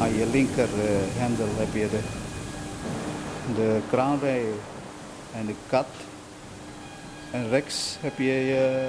aan 0.00 0.14
je 0.14 0.26
linker 0.32 0.68
hendel 1.16 1.48
heb 1.56 1.72
je 1.72 1.88
de, 1.90 2.00
de 3.54 3.78
kraanrij 3.90 4.44
en 5.34 5.46
de 5.46 5.54
kat. 5.68 5.86
En 7.30 7.48
rechts 7.48 7.96
heb 8.00 8.18
je 8.18 8.24
je 8.24 8.88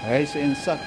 hijs 0.00 0.34
in 0.34 0.56
zak. 0.64 0.78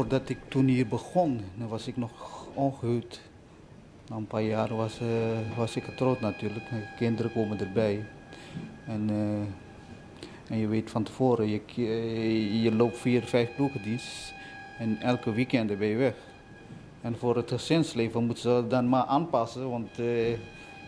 Voordat 0.00 0.28
ik 0.28 0.38
toen 0.48 0.66
hier 0.66 0.86
begon, 0.86 1.40
dan 1.54 1.68
was 1.68 1.86
ik 1.86 1.96
nog 1.96 2.46
ongehuwd. 2.54 3.20
Na 4.08 4.16
een 4.16 4.26
paar 4.26 4.42
jaar 4.42 4.76
was, 4.76 5.00
uh, 5.00 5.08
was 5.56 5.76
ik 5.76 5.82
getrouwd 5.82 6.20
natuurlijk. 6.20 6.64
Kinderen 6.96 7.32
komen 7.32 7.60
erbij. 7.60 8.04
En, 8.86 9.10
uh, 9.10 10.52
en 10.52 10.58
je 10.58 10.66
weet 10.66 10.90
van 10.90 11.02
tevoren, 11.02 11.48
je, 11.48 11.60
je, 11.74 12.62
je 12.62 12.74
loopt 12.74 12.98
vier, 12.98 13.22
vijf 13.22 13.54
ploegendienst. 13.54 14.34
En 14.78 15.00
elke 15.00 15.32
weekend 15.32 15.78
ben 15.78 15.88
je 15.88 15.96
weg. 15.96 16.14
En 17.00 17.16
voor 17.16 17.36
het 17.36 17.50
gezinsleven 17.50 18.24
moeten 18.24 18.42
ze 18.42 18.64
dan 18.68 18.88
maar 18.88 19.04
aanpassen. 19.04 19.70
Want 19.70 19.96
je 19.96 20.38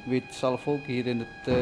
weet 0.07 0.35
zelf 0.35 0.69
ook 0.69 0.85
hier 0.87 1.07
in 1.07 1.19
het, 1.19 1.57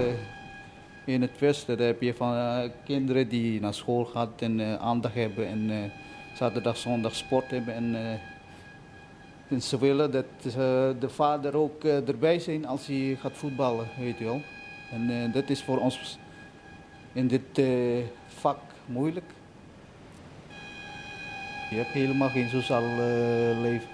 in 1.05 1.23
het 1.23 1.39
Westen, 1.39 1.79
daar 1.79 1.87
heb 1.87 2.03
je 2.03 2.15
van 2.15 2.71
kinderen 2.85 3.29
die 3.29 3.61
naar 3.61 3.75
school 3.75 4.05
gaan 4.05 4.31
en 4.39 4.81
aandacht 4.81 5.15
hebben. 5.15 5.47
En, 5.47 5.93
zaterdag, 6.33 6.77
zondag 6.77 7.15
sport 7.15 7.51
hebben. 7.51 7.75
En, 7.75 8.21
en 9.49 9.63
ze 9.63 9.79
willen 9.79 10.11
dat 10.11 10.25
uh, 10.47 10.53
de 11.01 11.09
vader 11.09 11.57
ook 11.57 11.85
uh, 11.85 12.09
erbij 12.09 12.39
zijn 12.39 12.67
als 12.67 12.87
hij 12.87 13.17
gaat 13.21 13.37
voetballen, 13.37 13.87
weet 13.99 14.19
je 14.19 14.25
wel. 14.25 14.43
En 14.93 15.31
dat 15.33 15.51
is 15.51 15.63
voor 15.63 15.79
ons 15.79 16.19
in 17.13 17.29
dit 17.29 17.63
vak 18.27 18.59
moeilijk. 18.87 19.31
Je 21.71 21.77
hebt 21.77 21.89
helemaal 21.89 22.29
geen 22.29 22.49
sociaal 22.49 22.83
leven 23.61 23.89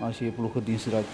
als 0.00 0.18
je 0.18 0.30
ploegendienst 0.30 0.86
rijdt. 0.86 1.08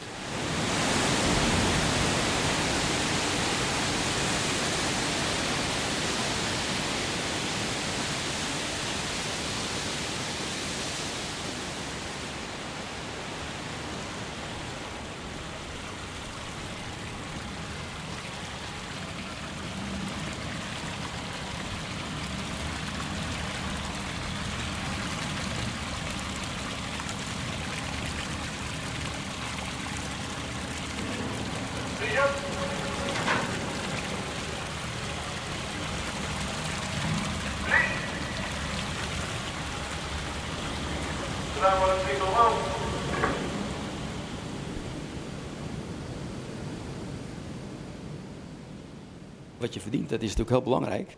Je 49.77 49.83
verdient, 49.83 50.09
dat 50.09 50.23
is 50.23 50.29
natuurlijk 50.29 50.51
heel 50.51 50.63
belangrijk. 50.63 51.17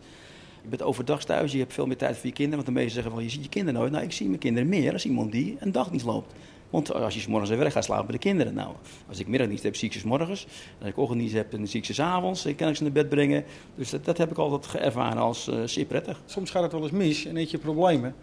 Je 0.62 0.68
bent 0.68 0.82
overdag 0.82 1.24
thuis, 1.24 1.52
je 1.52 1.58
hebt 1.58 1.72
veel 1.72 1.86
meer 1.86 1.96
tijd 1.96 2.16
voor 2.16 2.26
je 2.26 2.32
kinderen. 2.32 2.64
Want 2.64 2.66
de 2.66 2.80
meesten 2.80 2.94
zeggen 2.94 3.12
van, 3.12 3.22
je 3.22 3.30
ziet 3.30 3.42
je 3.42 3.48
kinderen 3.48 3.80
nooit. 3.80 3.92
Nou, 3.92 4.04
ik 4.04 4.12
zie 4.12 4.26
mijn 4.26 4.38
kinderen 4.38 4.68
meer 4.68 4.92
als 4.92 5.04
iemand 5.06 5.32
die 5.32 5.56
een 5.60 5.72
dagdienst 5.72 6.06
loopt. 6.06 6.32
Want 6.70 6.92
als 6.92 7.14
je 7.14 7.28
morgens 7.28 7.50
naar 7.50 7.58
werk 7.58 7.72
gaat 7.72 7.84
slapen 7.84 8.06
bij 8.06 8.14
de 8.14 8.20
kinderen. 8.20 8.54
Nou, 8.54 8.74
als 9.08 9.18
ik 9.18 9.26
middagdienst 9.26 9.62
heb, 9.62 9.76
zie 9.76 9.88
ik 9.88 10.00
ze 10.00 10.06
morgens. 10.06 10.46
Als 10.78 10.88
ik 10.88 10.96
ochtenddienst 10.96 11.34
heb, 11.34 11.50
dan 11.50 11.66
zie 11.66 11.80
ik 11.80 11.94
ze 11.94 12.02
avonds. 12.02 12.42
Dan 12.42 12.54
kan 12.54 12.68
ik 12.68 12.76
ze 12.76 12.82
naar 12.82 12.92
bed 12.92 13.08
brengen. 13.08 13.44
Dus 13.74 13.90
dat, 13.90 14.04
dat 14.04 14.18
heb 14.18 14.30
ik 14.30 14.38
altijd 14.38 14.82
ervaren 14.82 15.22
als 15.22 15.48
uh, 15.48 15.62
zeer 15.64 15.84
prettig. 15.84 16.20
Soms 16.24 16.50
gaat 16.50 16.62
het 16.62 16.72
wel 16.72 16.82
eens 16.82 16.90
mis 16.90 17.24
en 17.24 17.36
eet 17.36 17.50
je 17.50 17.58
problemen. 17.58 18.14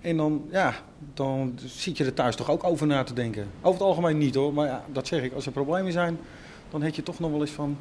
En 0.00 0.16
dan, 0.16 0.44
ja, 0.50 0.74
dan 1.14 1.58
zit 1.64 1.96
je 1.96 2.04
er 2.04 2.14
thuis 2.14 2.36
toch 2.36 2.50
ook 2.50 2.64
over 2.64 2.86
na 2.86 3.02
te 3.02 3.12
denken. 3.12 3.48
Over 3.60 3.80
het 3.80 3.88
algemeen 3.88 4.18
niet 4.18 4.34
hoor, 4.34 4.54
maar 4.54 4.66
ja, 4.66 4.84
dat 4.92 5.06
zeg 5.06 5.22
ik. 5.22 5.32
Als 5.32 5.46
er 5.46 5.52
problemen 5.52 5.92
zijn, 5.92 6.18
dan 6.70 6.82
heb 6.82 6.94
je 6.94 7.02
toch 7.02 7.18
nog 7.18 7.30
wel 7.30 7.40
eens 7.40 7.50
van... 7.50 7.76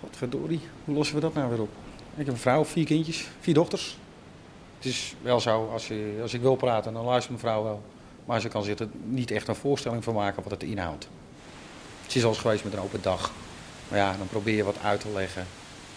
Wat 0.00 0.16
verdorie, 0.16 0.60
hoe 0.84 0.94
lossen 0.94 1.14
we 1.14 1.20
dat 1.20 1.34
nou 1.34 1.50
weer 1.50 1.60
op? 1.60 1.70
Ik 2.16 2.26
heb 2.26 2.34
een 2.34 2.40
vrouw, 2.40 2.64
vier 2.64 2.84
kindjes, 2.84 3.28
vier 3.40 3.54
dochters. 3.54 3.98
Het 4.76 4.86
is 4.86 5.14
wel 5.22 5.40
zo, 5.40 5.70
als, 5.72 5.88
je, 5.88 6.18
als 6.22 6.34
ik 6.34 6.40
wil 6.40 6.56
praten, 6.56 6.92
dan 6.92 7.04
luistert 7.04 7.28
mijn 7.28 7.52
vrouw 7.52 7.62
wel. 7.62 7.82
Maar 8.24 8.40
ze 8.40 8.48
kan 8.48 8.62
zich 8.62 8.78
er 8.78 8.88
niet 9.04 9.30
echt 9.30 9.48
een 9.48 9.54
voorstelling 9.54 10.04
van 10.04 10.14
maken 10.14 10.42
wat 10.42 10.52
het 10.52 10.62
inhoudt. 10.62 11.08
Ze 12.06 12.18
is 12.18 12.24
al 12.24 12.30
eens 12.30 12.38
geweest 12.38 12.64
met 12.64 12.72
een 12.72 12.80
open 12.80 13.02
dag. 13.02 13.32
Maar 13.88 13.98
ja, 13.98 14.16
dan 14.16 14.28
probeer 14.28 14.56
je 14.56 14.64
wat 14.64 14.78
uit 14.82 15.00
te 15.00 15.08
leggen. 15.14 15.46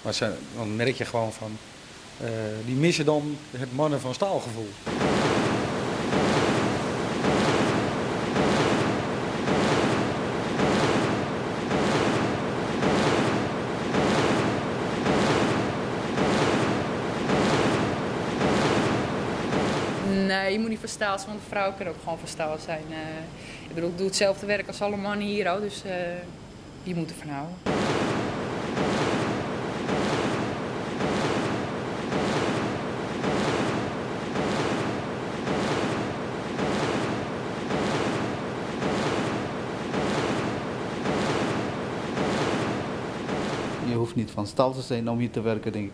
Maar 0.02 0.14
ze, 0.14 0.34
dan 0.56 0.76
merk 0.76 0.96
je 0.96 1.06
gewoon 1.06 1.34
van, 1.34 1.58
uh, 2.22 2.30
die 2.66 2.76
missen 2.76 3.06
dan 3.06 3.38
het 3.52 3.76
mannen 3.76 4.00
van 4.00 4.14
staalgevoel. 4.14 4.70
Verstaald 20.88 21.20
zijn, 21.22 21.32
want 21.32 21.48
vrouwen 21.48 21.76
kunnen 21.76 21.94
ook 21.94 22.00
gewoon 22.04 22.20
verstaald 22.20 22.62
zijn. 22.62 22.84
Uh, 22.90 22.98
ik 23.70 23.76
bedoel, 23.76 23.90
ik 23.90 23.98
doe 23.98 24.06
hetzelfde 24.08 24.46
werk 24.46 24.68
als 24.68 24.82
alle 24.82 24.96
mannen 24.96 25.28
hier 25.28 25.52
ook, 25.52 25.62
dus 25.62 25.84
uh, 25.86 25.92
je 26.84 26.96
moet 26.96 27.10
ervan 27.10 27.30
houden. 27.30 27.56
Je 43.90 43.96
hoeft 43.96 44.16
niet 44.16 44.32
van 44.32 44.48
stal 44.48 44.74
te 44.74 44.82
zijn 44.82 45.10
om 45.10 45.20
hier 45.20 45.32
te 45.32 45.42
werken, 45.42 45.72
denk 45.72 45.86
ik. 45.86 45.92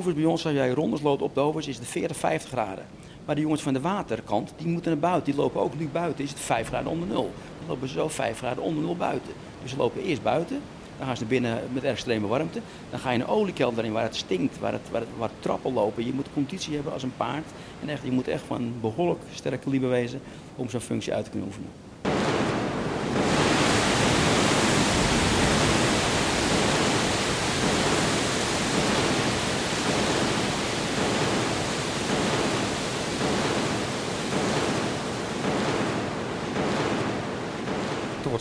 Overs 0.00 0.14
bij 0.14 0.24
ons, 0.24 0.44
als 0.46 0.54
jij 0.54 0.70
rondes 0.70 1.00
loopt 1.00 1.22
op 1.22 1.34
de 1.34 1.68
is 1.68 1.76
het 1.76 1.86
40, 1.86 2.16
50 2.16 2.50
graden. 2.50 2.84
Maar 3.24 3.34
de 3.34 3.40
jongens 3.40 3.62
van 3.62 3.72
de 3.72 3.80
waterkant, 3.80 4.52
die 4.56 4.66
moeten 4.66 4.90
naar 4.90 5.00
buiten. 5.00 5.24
Die 5.32 5.40
lopen 5.40 5.60
ook 5.60 5.78
nu 5.78 5.88
buiten, 5.88 6.24
is 6.24 6.30
het 6.30 6.40
5 6.40 6.66
graden 6.66 6.90
onder 6.90 7.08
nul. 7.08 7.30
Dan 7.58 7.68
lopen 7.68 7.88
ze 7.88 7.94
zo 7.94 8.08
5 8.08 8.38
graden 8.38 8.62
onder 8.62 8.84
nul 8.84 8.96
buiten. 8.96 9.32
Dus 9.62 9.70
ze 9.70 9.76
lopen 9.76 10.02
eerst 10.02 10.22
buiten, 10.22 10.60
dan 10.98 11.06
gaan 11.06 11.16
ze 11.16 11.22
naar 11.22 11.30
binnen 11.30 11.58
met 11.72 11.84
extreme 11.84 12.26
warmte. 12.26 12.60
Dan 12.90 13.00
ga 13.00 13.10
je 13.10 13.18
een 13.18 13.26
oliekelder 13.26 13.84
in 13.84 13.92
waar 13.92 14.02
het 14.02 14.16
stinkt, 14.16 14.58
waar, 14.58 14.72
het, 14.72 14.90
waar, 14.90 15.04
waar 15.18 15.30
trappen 15.40 15.72
lopen. 15.72 16.06
Je 16.06 16.12
moet 16.12 16.26
conditie 16.34 16.74
hebben 16.74 16.92
als 16.92 17.02
een 17.02 17.16
paard. 17.16 17.46
En 17.82 17.88
echt, 17.88 18.02
je 18.04 18.10
moet 18.10 18.28
echt 18.28 18.42
van 18.46 18.72
behoorlijk 18.80 19.20
sterke 19.34 19.58
kaliber 19.58 19.88
wezen 19.88 20.20
om 20.56 20.70
zo'n 20.70 20.80
functie 20.80 21.14
uit 21.14 21.24
te 21.24 21.30
kunnen 21.30 21.48
oefenen. 21.48 21.89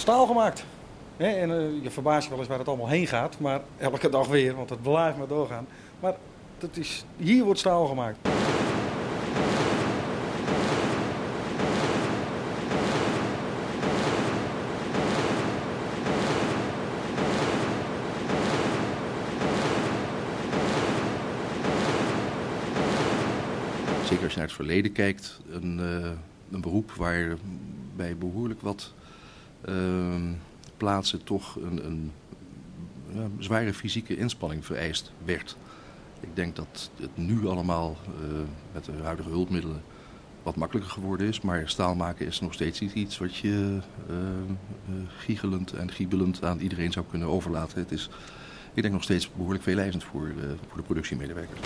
Staal 0.09 0.27
gemaakt. 0.27 0.65
En 1.17 1.51
eh, 1.51 1.83
je 1.83 1.91
verbaast 1.91 2.23
je 2.23 2.29
wel 2.29 2.39
eens 2.39 2.47
waar 2.47 2.57
het 2.57 2.67
allemaal 2.67 2.87
heen 2.87 3.07
gaat, 3.07 3.39
maar 3.39 3.61
elke 3.77 4.09
dag 4.09 4.27
weer, 4.27 4.55
want 4.55 4.69
het 4.69 4.81
blijft 4.81 5.17
maar 5.17 5.27
doorgaan. 5.27 5.67
Maar 5.99 6.15
dat 6.57 6.77
is, 6.77 7.05
hier 7.17 7.43
wordt 7.43 7.59
staal 7.59 7.85
gemaakt. 7.85 8.17
Zeker 24.03 24.23
als 24.23 24.33
je 24.33 24.39
naar 24.39 24.47
het 24.47 24.55
verleden 24.55 24.91
kijkt, 24.91 25.39
een, 25.49 25.79
uh, 25.79 26.09
een 26.51 26.61
beroep 26.61 26.91
waar 26.91 27.37
bij 27.95 28.17
behoorlijk 28.17 28.61
wat 28.61 28.93
plaatsen 30.77 31.23
toch 31.23 31.55
een, 31.55 31.85
een 31.85 32.11
ja, 33.13 33.27
zware 33.37 33.73
fysieke 33.73 34.17
inspanning 34.17 34.65
vereist 34.65 35.11
werd. 35.25 35.57
Ik 36.19 36.35
denk 36.35 36.55
dat 36.55 36.89
het 36.95 37.17
nu 37.17 37.47
allemaal 37.47 37.97
uh, 38.07 38.39
met 38.71 38.85
de 38.85 38.91
huidige 39.03 39.29
hulpmiddelen 39.29 39.81
wat 40.43 40.55
makkelijker 40.55 40.91
geworden 40.91 41.27
is. 41.27 41.41
Maar 41.41 41.69
staal 41.69 41.95
maken 41.95 42.25
is 42.25 42.39
nog 42.39 42.53
steeds 42.53 42.79
niet 42.79 42.93
iets 42.93 43.17
wat 43.17 43.35
je 43.35 43.79
uh, 44.09 44.15
giechelend 45.17 45.73
en 45.73 45.91
giebelend 45.91 46.43
aan 46.43 46.59
iedereen 46.59 46.91
zou 46.91 47.05
kunnen 47.09 47.27
overlaten. 47.27 47.79
Het 47.79 47.91
is, 47.91 48.09
ik 48.73 48.81
denk 48.81 48.93
nog 48.93 49.03
steeds 49.03 49.31
behoorlijk 49.31 49.63
veelijzend 49.63 50.03
voor, 50.03 50.31
voor 50.67 50.77
de 50.77 50.83
productiemedewerkers. 50.83 51.59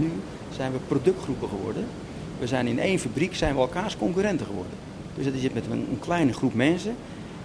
Nu 0.00 0.10
zijn 0.54 0.72
we 0.72 0.78
productgroepen 0.78 1.48
geworden. 1.48 1.86
We 2.38 2.46
zijn 2.46 2.66
in 2.66 2.78
één 2.78 2.98
fabriek 2.98 3.34
zijn 3.34 3.54
we 3.54 3.60
elkaars 3.60 3.96
concurrenten 3.96 4.46
geworden. 4.46 4.72
Dus 5.14 5.24
dat 5.24 5.34
is 5.34 5.42
met 5.52 5.64
een, 5.70 5.98
kleine 6.00 6.32
groep 6.32 6.54
mensen 6.54 6.96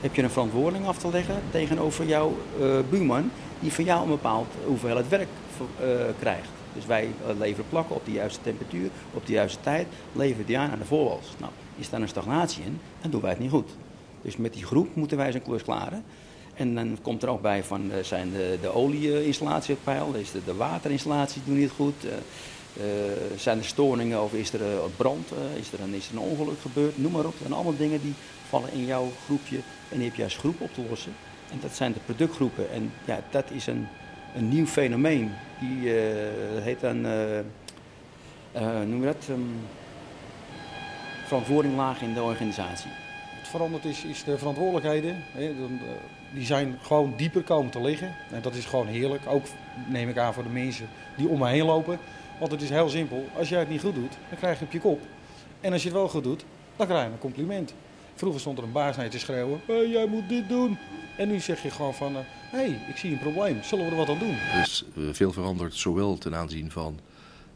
heb 0.02 0.15
je 0.15 0.24
een 0.24 0.30
verantwoording 0.30 0.86
af 0.86 0.98
te 0.98 1.10
leggen 1.12 1.36
tegenover 1.52 2.06
jouw 2.06 2.38
uh, 2.60 2.78
buurman 2.89 3.32
die 3.60 3.74
van 3.74 3.84
jou 3.84 4.04
een 4.04 4.10
bepaald 4.10 4.48
hoeveelheid 4.65 5.10
werk 5.10 5.28
uh, 5.82 5.88
krijgt. 6.20 6.50
Dus 6.74 6.86
wij 6.86 7.10
leveren 7.39 7.70
plakken 7.70 7.96
op 7.96 8.06
de 8.06 8.12
juiste 8.12 8.41
temperatuur, 8.41 8.89
op 9.13 9.26
de 9.26 9.32
juiste 9.32 9.62
tijd, 9.62 9.88
leveren 10.12 10.46
die 10.46 10.58
aan 10.58 10.72
aan 10.72 10.80
de 10.80 10.86
voorwals. 10.86 11.34
Nou, 11.39 11.52
is 11.76 11.89
daar 11.89 12.02
een 12.02 12.08
stagnatie 12.08 12.63
in, 12.63 12.80
dan 13.02 13.12
doen 13.12 13.22
wij 13.22 13.30
het 13.30 13.39
niet 13.39 13.50
goed. 13.50 13.70
Dus 14.22 14.38
met 14.38 14.54
die 14.54 14.65
groep 14.65 14.96
moeten 14.96 15.18
wij 15.18 15.32
zijn 15.32 15.44
klus 15.44 15.63
klaren. 15.63 16.04
En 16.56 16.76
dan 16.76 16.98
komt 17.02 17.24
er 17.24 17.30
ook 17.30 17.41
bij 17.41 17.63
van, 17.63 17.91
uh, 17.91 18.04
zijn 18.04 18.32
de, 18.32 18.58
de 18.62 18.74
olieinstallatie 18.74 19.74
op 19.74 19.80
peil, 19.84 20.13
is 20.13 20.32
de, 20.32 20.39
de 20.46 20.56
waterinstallatie 20.56 21.41
doen 21.46 21.58
niet 21.58 21.72
goed, 21.72 22.06
uh, 22.06 22.12
uh, 22.12 22.86
zijn 23.38 23.58
er 23.58 23.65
storingen 23.65 24.24
of 24.24 24.34
is 24.34 24.54
er 24.54 24.62
brand, 24.96 25.32
is, 25.60 25.72
er 25.72 25.82
een, 25.82 25.94
is 25.94 26.08
er 26.08 26.13
een 26.13 26.20
ongeluk 26.20 26.60
gebeurd, 26.62 26.98
noem 26.98 27.12
maar 27.12 27.26
op. 27.26 27.36
En 27.46 27.54
allemaal 27.54 27.78
dingen 27.78 28.02
die 28.02 28.13
vallen 28.50 28.72
in 28.72 28.86
jouw 28.86 29.12
groepje 29.26 29.60
en 29.89 29.98
die 29.98 30.08
heb 30.08 30.15
je 30.15 30.24
als 30.24 30.38
groep 30.38 30.62
op 30.62 30.74
te 30.74 30.82
lossen. 30.89 31.13
En 31.52 31.58
dat 31.62 31.76
zijn 31.76 31.94
de 31.94 32.00
productgroepen 32.06 32.72
en 32.72 32.91
ja, 33.06 33.20
dat 33.30 33.52
is 33.52 33.68
een, 33.68 33.88
een 34.36 34.50
nieuw 34.50 34.65
fenomeen. 34.65 35.32
Die 35.60 35.89
heet 36.62 36.80
dan, 36.80 37.02
noem 38.88 39.02
dat, 39.02 39.28
um, 39.30 39.48
verantwoording 41.26 41.76
laag 41.76 42.02
in 42.02 42.13
de 42.13 42.22
organisatie. 42.22 42.91
Het 43.38 43.48
veranderd 43.48 43.86
is, 43.86 44.04
is 44.04 44.24
de 44.24 44.38
verantwoordelijkheden. 44.38 45.24
Hè, 45.32 45.54
die 46.36 46.45
zijn 46.45 46.80
gewoon 46.82 47.13
dieper 47.17 47.41
komen 47.41 47.71
te 47.71 47.82
liggen. 47.82 48.15
En 48.32 48.41
dat 48.41 48.56
is 48.56 48.65
gewoon 48.65 48.88
heerlijk. 48.88 49.21
Ook 49.28 49.45
neem 49.88 50.10
ik 50.10 50.17
aan 50.17 50.34
voor 50.34 50.43
de 50.43 50.50
mensen 50.50 50.88
die 51.17 51.28
om 51.28 51.39
me 51.39 51.48
heen 51.48 51.65
lopen. 51.65 52.00
Want 52.39 52.52
het 52.52 52.62
is 52.62 52.69
heel 52.69 52.89
simpel. 52.89 53.30
Als 53.38 53.50
jij 53.50 53.60
het 53.60 53.69
niet 53.69 53.82
goed 53.82 53.95
doet, 53.95 54.13
dan 54.30 54.38
krijg 54.38 54.60
je 54.60 54.65
op 54.65 54.71
je 54.71 54.80
kop. 54.80 55.02
En 55.62 55.74
als 55.74 55.82
je 55.82 55.88
het 55.88 55.98
wel 55.98 56.08
goed 56.08 56.24
doet, 56.24 56.45
dan 56.76 56.88
krijg 56.88 57.06
je 57.06 57.12
een 57.12 57.17
compliment. 57.17 57.74
Vroeger 58.15 58.39
stond 58.39 58.58
er 58.58 58.63
een 58.63 58.71
baas 58.71 58.95
naar 58.95 59.06
je 59.06 59.12
te 59.12 59.19
schreeuwen. 59.19 59.62
Jij 59.67 60.08
moet 60.08 60.30
dit 60.30 60.50
doen. 60.50 60.78
En 61.17 61.28
nu 61.28 61.39
zeg 61.39 61.62
je 61.62 61.71
gewoon 61.71 61.93
van... 61.93 62.15
Hé, 62.15 62.24
hey, 62.52 62.80
ik 62.89 62.98
zie 62.98 63.12
een 63.12 63.19
probleem. 63.19 63.63
Zullen 63.63 63.86
we 63.86 63.91
er 63.91 63.98
wat 63.98 64.10
aan 64.10 64.19
doen? 64.19 64.38
Er 64.54 64.62
is 64.62 64.86
uh, 64.95 65.10
veel 65.12 65.32
veranderd, 65.32 65.76
zowel 65.76 66.17
ten 66.17 66.36
aanzien 66.36 66.71
van 66.71 67.00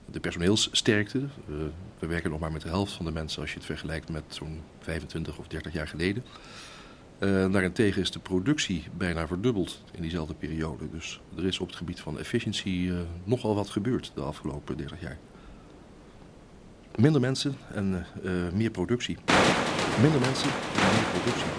de 0.06 0.20
personeelssterkte. 0.20 1.18
Uh, 1.18 1.56
we 2.00 2.08
werken 2.08 2.30
nog 2.30 2.40
maar 2.40 2.52
met 2.52 2.62
de 2.62 2.68
helft 2.68 2.92
van 2.92 3.06
de 3.06 3.12
mensen 3.12 3.42
als 3.42 3.50
je 3.50 3.58
het 3.58 3.66
vergelijkt 3.66 4.10
met 4.10 4.24
zo'n 4.28 4.62
25 4.80 5.38
of 5.38 5.48
30 5.48 5.74
jaar 5.74 5.88
geleden. 5.88 6.24
Daarentegen 7.20 8.02
is 8.02 8.12
de 8.12 8.20
productie 8.20 8.84
bijna 8.98 9.28
verdubbeld 9.28 9.82
in 9.92 10.02
diezelfde 10.02 10.34
periode. 10.34 10.90
Dus 10.92 11.22
er 11.38 11.46
is 11.46 11.60
op 11.60 11.68
het 11.68 11.76
gebied 11.76 12.00
van 12.00 12.20
efficiëntie 12.20 12.88
uh, 12.88 13.00
nogal 13.24 13.56
wat 13.56 13.70
gebeurd 13.70 14.12
de 14.16 14.22
afgelopen 14.22 14.78
30 14.78 15.02
jaar. 15.02 15.18
Minder 16.96 17.22
mensen 17.22 17.56
en 17.74 18.06
uh, 18.24 18.32
meer 18.54 18.72
productie. 18.72 19.18
Minder 20.02 20.20
mensen 20.20 20.50
en 20.84 20.90
meer 20.96 21.10
productie. 21.12 21.52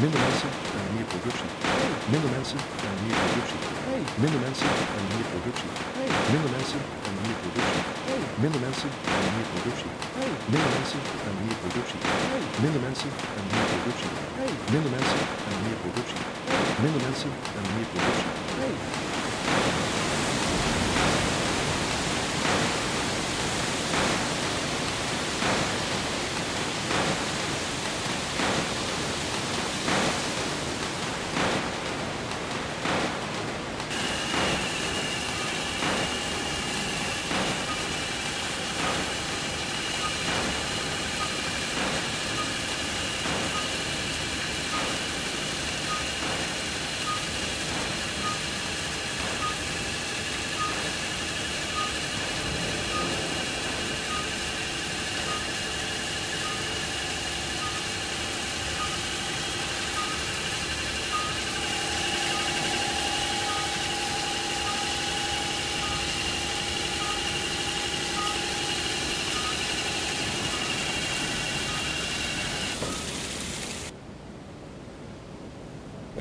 Minder 0.00 0.20
mensen 0.20 0.48
en 0.78 0.94
meer 0.94 1.04
productie. 1.04 1.50
Minder 2.10 2.30
mensen 2.30 2.58
en 2.58 2.94
meer 3.06 3.16
productie. 3.24 3.60
Minder 4.20 4.40
mensen 4.40 4.66
en 4.96 5.04
meer 5.16 5.26
productie. 5.32 5.97
Minder 6.32 6.50
mensen 6.58 6.80
en 7.08 7.14
meer 7.22 7.38
productie. 7.42 7.84
Minder 8.42 8.60
mensen 8.66 8.90
en 9.24 9.32
meer 9.36 9.48
productie. 9.52 9.90
Minder 10.52 10.70
mensen 10.76 11.00
en 11.26 11.34
meer 11.42 11.58
productie. 11.62 12.00
Minder 12.62 12.80
mensen 12.86 13.10
en 13.38 13.44
meer 13.52 13.66
productie. 13.72 14.12
Minder 14.72 14.90
mensen 14.96 15.22
en 15.50 15.56
meer 15.64 15.78
productie. 15.84 16.20
Minder 16.82 17.00
mensen 17.06 17.30
en 17.58 17.64
meer 17.74 17.88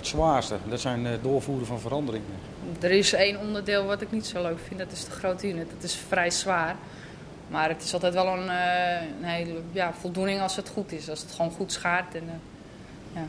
het 0.08 0.16
zwaarste. 0.16 0.58
Dat 0.70 0.80
zijn 0.80 1.06
uh, 1.06 1.12
doorvoeren 1.22 1.66
van 1.66 1.80
veranderingen. 1.80 2.28
Er 2.80 2.92
is 2.92 3.14
één 3.14 3.40
onderdeel 3.40 3.86
wat 3.86 4.02
ik 4.02 4.12
niet 4.12 4.26
zo 4.26 4.42
leuk 4.42 4.60
vind. 4.68 4.80
Dat 4.80 4.92
is 4.92 5.06
de 5.06 5.12
grote 5.12 5.50
unit. 5.50 5.68
Dat 5.74 5.84
is 5.84 5.96
vrij 6.08 6.30
zwaar. 6.30 6.76
Maar 7.48 7.70
het 7.70 7.84
is 7.84 7.94
altijd 7.94 8.14
wel 8.14 8.28
een, 8.28 8.46
uh, 8.46 9.02
een 9.20 9.24
hele 9.24 9.62
ja, 9.72 9.94
voldoening 10.00 10.42
als 10.42 10.56
het 10.56 10.70
goed 10.70 10.92
is. 10.92 11.10
Als 11.10 11.22
het 11.22 11.32
gewoon 11.32 11.52
goed 11.52 11.72
schaart. 11.72 12.16
En, 12.16 12.24
uh, 12.24 12.32
ja. 13.14 13.26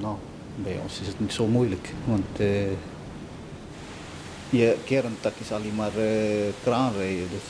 Nou, 0.00 0.16
bij 0.56 0.78
ons 0.82 1.00
is 1.00 1.06
het 1.06 1.20
niet 1.20 1.32
zo 1.32 1.46
moeilijk. 1.46 1.88
Want 2.04 2.38
je 4.50 4.76
kerntak 4.84 5.32
is 5.38 5.52
alleen 5.52 5.74
maar 5.74 5.92
kraanrijden. 6.62 7.28
Dus 7.30 7.42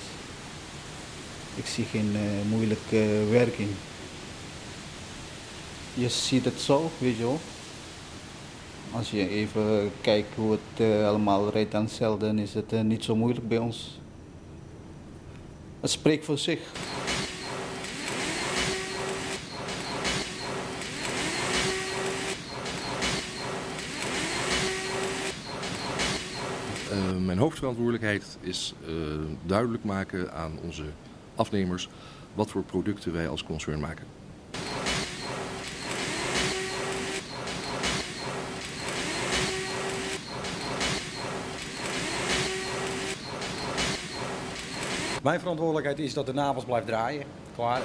ik 1.54 1.66
zie 1.66 1.84
geen 1.84 2.16
moeilijke 2.48 3.06
werking 3.30 3.68
je 5.94 6.08
ziet 6.08 6.44
het 6.44 6.60
zo, 6.60 6.90
weet 6.98 7.16
je 7.16 7.22
wel. 7.22 7.40
Als 8.92 9.10
je 9.10 9.28
even 9.28 9.90
kijkt 10.00 10.34
hoe 10.34 10.50
het 10.50 10.80
uh, 10.80 11.08
allemaal 11.08 11.50
rijdt 11.50 11.74
aan 11.74 11.88
dan 11.98 12.38
is 12.38 12.54
het 12.54 12.72
uh, 12.72 12.80
niet 12.80 13.04
zo 13.04 13.16
moeilijk 13.16 13.48
bij 13.48 13.58
ons. 13.58 14.00
Het 15.80 15.90
spreekt 15.90 16.24
voor 16.24 16.38
zich. 16.38 16.58
Uh, 26.92 27.26
mijn 27.26 27.38
hoofdverantwoordelijkheid 27.38 28.38
is 28.40 28.74
duidelijk 29.46 29.84
maken 29.84 30.32
aan 30.32 30.58
onze 30.64 30.84
afnemers 31.34 31.88
wat 32.34 32.50
voor 32.50 32.62
producten 32.62 33.12
wij 33.12 33.28
als 33.28 33.44
concern 33.44 33.80
maken. 33.80 34.19
Mijn 45.22 45.40
verantwoordelijkheid 45.40 45.98
is 45.98 46.14
dat 46.14 46.26
de 46.26 46.32
navels 46.32 46.64
blijft 46.64 46.86
draaien. 46.86 47.24
Klaar. 47.54 47.80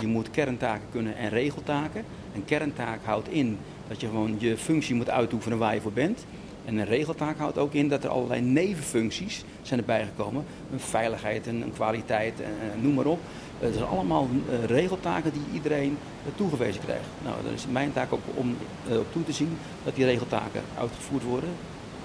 Je 0.00 0.06
moet 0.06 0.30
kerntaken 0.30 0.86
kunnen 0.90 1.16
en 1.16 1.28
regeltaken. 1.28 2.04
Een 2.34 2.44
kerntaak 2.44 3.04
houdt 3.04 3.28
in 3.28 3.58
dat 3.88 4.00
je 4.00 4.06
gewoon 4.06 4.36
je 4.38 4.56
functie 4.56 4.94
moet 4.94 5.10
uitoefenen 5.10 5.58
waar 5.58 5.74
je 5.74 5.80
voor 5.80 5.92
bent. 5.92 6.24
En 6.64 6.76
een 6.76 6.86
regeltaak 6.86 7.38
houdt 7.38 7.58
ook 7.58 7.72
in 7.72 7.88
dat 7.88 8.04
er 8.04 8.10
allerlei 8.10 8.40
nevenfuncties 8.40 9.44
zijn 9.62 9.80
erbij 9.80 10.04
gekomen. 10.04 10.44
Een 10.72 10.80
veiligheid, 10.80 11.46
een, 11.46 11.62
een 11.62 11.72
kwaliteit, 11.72 12.34
noem 12.80 12.94
maar 12.94 13.06
op. 13.06 13.20
Het 13.58 13.74
zijn 13.74 13.86
allemaal 13.86 14.28
uh, 14.32 14.64
regeltaken 14.64 15.32
die 15.32 15.42
iedereen 15.52 15.90
uh, 16.26 16.36
toegewezen 16.36 16.80
krijgt. 16.80 17.06
Nou, 17.24 17.36
dan 17.44 17.52
is 17.52 17.66
mijn 17.66 17.92
taak 17.92 18.12
ook 18.12 18.20
om 18.34 18.56
uh, 18.90 18.98
op 18.98 19.12
toe 19.12 19.24
te 19.24 19.32
zien 19.32 19.58
dat 19.84 19.94
die 19.94 20.04
regeltaken 20.04 20.62
uitgevoerd 20.78 21.22
worden. 21.22 21.50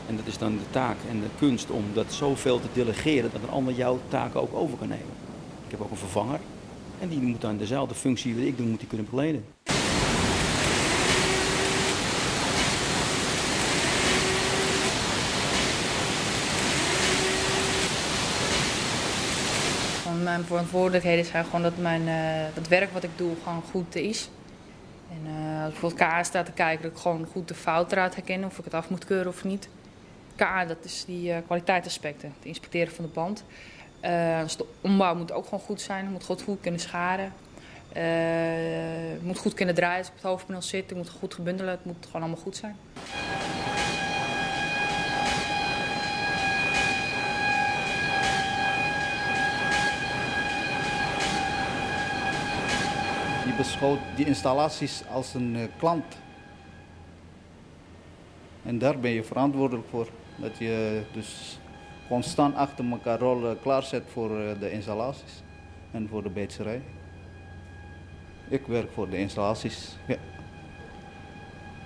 En 0.08 0.16
dat 0.16 0.28
is 0.28 0.38
dan 0.38 0.58
de 0.58 0.70
taak 0.70 0.98
en 1.10 1.20
de 1.20 1.28
kunst 1.40 1.70
om 1.70 1.84
dat 1.94 2.14
zoveel 2.14 2.60
te 2.60 2.68
delegeren 2.74 3.32
dat 3.32 3.42
een 3.42 3.50
ander 3.50 3.74
jouw 3.74 4.00
taken 4.08 4.42
ook 4.42 4.54
over 4.54 4.78
kan 4.78 4.88
nemen. 4.88 5.14
Ik 5.66 5.72
heb 5.72 5.82
ook 5.82 5.92
een 5.92 5.98
vervanger 5.98 6.40
en 7.00 7.10
die 7.10 7.20
moet 7.20 7.42
dan 7.42 7.58
dezelfde 7.58 7.96
functie 7.96 8.36
die 8.36 8.48
ik 8.48 8.58
doe, 8.58 8.68
moet 8.68 8.80
die 8.80 8.88
kunnen 8.88 9.06
bekleden. 9.06 9.44
Mijn 20.34 20.46
verantwoordelijkheden 20.46 21.26
zijn 21.26 21.46
gewoon 21.46 21.62
dat 21.62 21.78
mijn, 21.78 22.02
uh, 22.02 22.56
dat 22.56 22.68
werk 22.68 22.92
wat 22.92 23.04
ik 23.04 23.10
doe 23.16 23.36
gewoon 23.44 23.64
goed 23.72 23.96
is. 23.96 24.30
En 25.10 25.32
uh, 25.32 25.64
als 25.64 25.74
ik 25.74 25.80
bijvoorbeeld 25.80 26.22
K 26.22 26.26
staat 26.26 26.46
te 26.46 26.52
kijken, 26.52 26.84
dat 26.84 26.92
ik 26.92 26.98
gewoon 26.98 27.28
goed 27.32 27.48
de 27.48 27.54
fout 27.54 27.92
eruit 27.92 28.16
herken, 28.16 28.44
of 28.44 28.58
ik 28.58 28.64
het 28.64 28.74
af 28.74 28.90
moet 28.90 29.06
keuren 29.06 29.28
of 29.28 29.44
niet. 29.44 29.70
K, 30.36 30.68
dat 30.68 30.78
is 30.82 31.04
die 31.06 31.30
uh, 31.30 31.38
kwaliteitsaspecten, 31.46 32.34
het 32.38 32.46
inspecteren 32.46 32.94
van 32.94 33.06
de 33.06 33.12
band. 33.12 33.44
dus 34.44 34.58
de 34.58 34.66
ombouw 34.82 35.16
moet 35.16 35.32
ook 35.32 35.44
gewoon 35.44 35.60
goed 35.60 35.82
zijn, 35.82 36.04
het 36.04 36.12
moet 36.12 36.24
goed, 36.24 36.42
goed 36.42 36.62
kunnen 36.62 36.80
scharen. 36.80 37.34
het 37.94 39.24
moet 39.24 39.38
goed 39.38 39.54
kunnen 39.54 39.76
draaien 39.76 39.98
als 39.98 40.08
ik 40.08 40.14
op 40.14 40.22
het 40.22 40.32
hoofdpaneel 40.32 40.62
zit, 40.62 40.90
het 40.90 40.98
moet 40.98 41.10
goed 41.10 41.34
gebundelen, 41.34 41.72
het 41.72 41.86
moet 41.86 42.06
gewoon 42.06 42.22
allemaal 42.22 42.44
goed 42.44 42.58
zijn. 42.58 42.76
Je 53.54 53.60
beschouwt 53.60 54.00
die 54.16 54.26
installaties 54.26 55.04
als 55.12 55.34
een 55.34 55.56
uh, 55.56 55.64
klant. 55.78 56.18
En 58.64 58.78
daar 58.78 59.00
ben 59.00 59.12
je 59.12 59.24
verantwoordelijk 59.24 59.88
voor. 59.90 60.08
Dat 60.36 60.58
je 60.58 61.02
dus 61.12 61.60
constant 62.08 62.56
achter 62.56 62.92
elkaar 62.92 63.20
rollen 63.20 63.60
klaarzet 63.62 64.04
voor 64.12 64.30
uh, 64.30 64.60
de 64.60 64.72
installaties 64.72 65.44
en 65.92 66.08
voor 66.10 66.24
de 66.24 66.30
beetserij. 66.30 66.82
Ik 68.48 68.66
werk 68.68 68.92
voor 68.92 69.10
de 69.10 69.18
installaties. 69.18 69.96
Ja. 70.08 70.18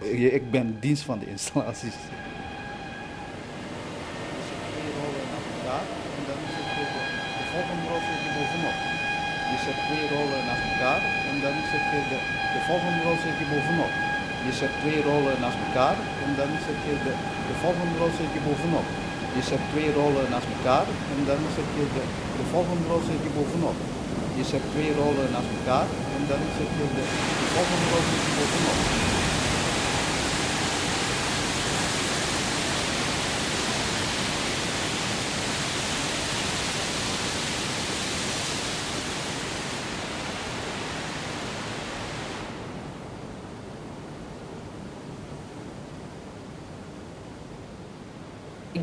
Ik 0.09 0.51
ben 0.51 0.79
dienst 0.79 1.03
van 1.03 1.19
de 1.19 1.29
installaties. 1.29 1.95
Rollen 4.99 5.21
en 6.17 6.25
dan 6.27 6.37
je 6.37 6.63
de 8.23 8.33
volgende. 8.33 8.96
Je 9.51 9.57
zet 9.65 9.77
twee 9.87 10.05
rollen 10.15 10.41
naast 10.47 10.65
elkaar 10.71 11.01
en 11.29 11.35
dan 11.43 11.55
zet 11.71 11.85
je 11.93 11.99
de, 12.11 12.17
de 12.53 12.61
volgende 12.69 12.99
rol 13.05 13.17
zet 13.25 13.37
je 13.41 13.47
bovenop. 13.51 13.93
Je 14.47 14.53
zet 14.59 14.73
twee 14.81 14.99
rollen 15.09 15.37
naast 15.43 15.59
elkaar 15.65 15.97
en 16.23 16.31
dan 16.39 16.51
zet 16.65 16.79
je 16.87 16.93
de, 17.05 17.13
de 17.49 17.55
volgende 17.63 17.95
rol 18.01 18.11
zet 18.19 18.31
je 18.35 18.41
bovenop. 18.47 18.87
Je 19.37 19.43
zet 19.49 19.63
twee 19.71 19.89
rollen 19.99 20.27
naast 20.33 20.49
elkaar 20.55 20.85
en 21.13 21.19
dan 21.29 21.41
zet 21.55 21.69
je 21.77 21.83
de, 21.95 22.03
de 22.37 22.45
volgende 22.53 22.85
rol 22.91 23.01
zet 23.09 23.21
je 23.25 23.31
bovenop. 23.37 23.77
Je 24.39 24.43
zet 24.51 24.63
twee 24.73 24.91
rollen 24.99 25.29
naast 25.35 25.51
elkaar 25.57 25.87
en 26.15 26.21
dan 26.29 26.41
zet 26.57 26.71
je 26.79 26.85
de, 26.97 27.03
de 27.41 27.47
volgende 27.55 27.87
rol 27.91 28.03
zet 28.09 28.23
je 28.27 28.31
bovenop. 28.37 29.16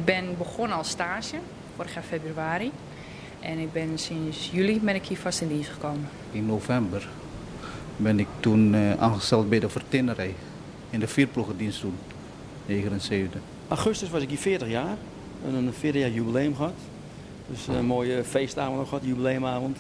Ik 0.04 0.14
ben 0.14 0.36
begonnen 0.38 0.76
als 0.76 0.88
stage, 0.88 1.36
vorig 1.76 1.94
jaar 1.94 2.02
februari. 2.02 2.70
En 3.40 3.58
ik 3.58 3.72
ben 3.72 3.98
sinds 3.98 4.50
juli 4.52 4.80
ben 4.80 4.94
ik 4.94 5.06
hier 5.06 5.18
vast 5.18 5.40
in 5.40 5.48
dienst 5.48 5.70
gekomen. 5.70 6.08
In 6.30 6.46
november 6.46 7.08
ben 7.96 8.18
ik 8.18 8.26
toen 8.40 8.74
uh, 8.74 9.02
aangesteld 9.02 9.48
bij 9.48 9.58
de 9.58 9.68
vertinnerij. 9.68 10.34
In 10.90 11.00
de 11.00 11.08
vierploegendienst 11.08 11.80
toen, 11.80 11.94
79. 12.66 13.40
Augustus 13.68 14.10
was 14.10 14.22
ik 14.22 14.28
hier 14.28 14.38
40 14.38 14.68
jaar. 14.68 14.96
Een 15.46 15.72
40 15.72 16.00
jaar 16.00 16.10
jubileum 16.10 16.56
gehad. 16.56 16.76
Dus 17.48 17.66
een 17.66 17.86
mooie 17.86 18.24
feestavond 18.24 18.88
gehad, 18.88 19.04
jubileumavond. 19.04 19.78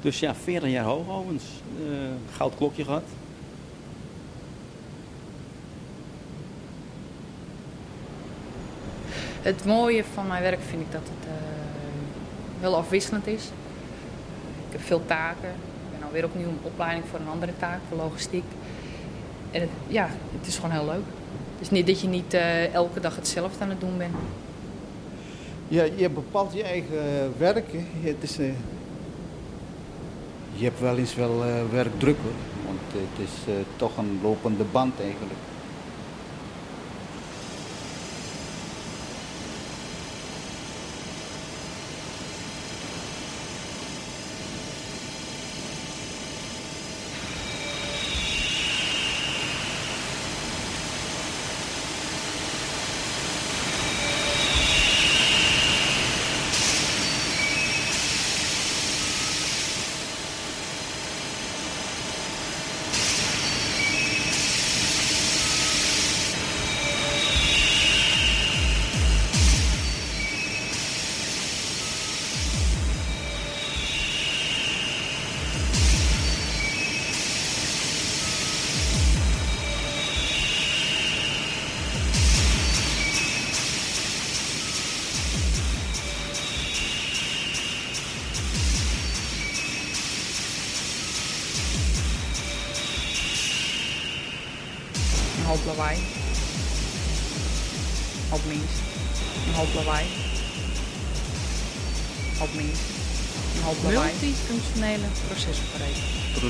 Dus 0.00 0.20
ja, 0.20 0.34
40 0.34 0.70
jaar 0.70 0.84
hoogovens. 0.84 1.44
Uh, 1.86 1.96
goud 2.36 2.56
klokje 2.56 2.84
gehad. 2.84 3.04
Het 9.44 9.64
mooie 9.64 10.04
van 10.04 10.26
mijn 10.26 10.42
werk 10.42 10.60
vind 10.68 10.82
ik 10.82 10.92
dat 10.92 11.00
het 11.00 11.28
heel 12.60 12.76
afwisselend 12.76 13.26
is. 13.26 13.44
Ik 14.66 14.72
heb 14.72 14.80
veel 14.80 15.02
taken. 15.06 15.48
Ik 15.48 15.98
ben 15.98 16.06
alweer 16.06 16.24
opnieuw 16.24 16.48
een 16.48 16.58
opleiding 16.62 17.04
voor 17.10 17.18
een 17.18 17.28
andere 17.28 17.52
taak, 17.58 17.78
voor 17.88 17.96
logistiek. 17.96 18.44
En 19.50 19.68
ja, 19.86 20.08
het 20.38 20.46
is 20.46 20.54
gewoon 20.54 20.70
heel 20.70 20.84
leuk. 20.84 21.04
Het 21.52 21.60
is 21.60 21.70
niet 21.70 21.86
dat 21.86 22.00
je 22.00 22.08
niet 22.08 22.34
uh, 22.34 22.74
elke 22.74 23.00
dag 23.00 23.16
hetzelfde 23.16 23.62
aan 23.64 23.70
het 23.70 23.80
doen 23.80 23.98
bent. 23.98 24.14
Ja, 25.68 25.84
je 25.96 26.10
bepaalt 26.10 26.52
je 26.52 26.62
eigen 26.62 27.32
werk. 27.38 27.72
Het 28.00 28.16
is, 28.22 28.38
uh, 28.38 28.52
je 30.52 30.64
hebt 30.64 30.80
wel 30.80 30.98
eens 30.98 31.14
wel 31.14 31.44
werkdruk 31.70 32.16
hoor. 32.22 32.66
Want 32.66 32.80
het 32.92 33.26
is 33.26 33.54
toch 33.76 33.96
een 33.96 34.18
lopende 34.22 34.64
band 34.72 35.00
eigenlijk. 35.00 35.38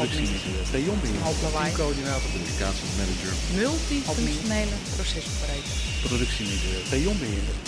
productiemanager, 0.05 0.65
P. 0.71 1.77
coördinator 1.77 2.31
communicatiemanager, 2.33 3.33
multifunctionele 3.63 4.77
procesoperator, 4.97 5.77
productiemanager, 6.07 6.81
P. 6.91 6.95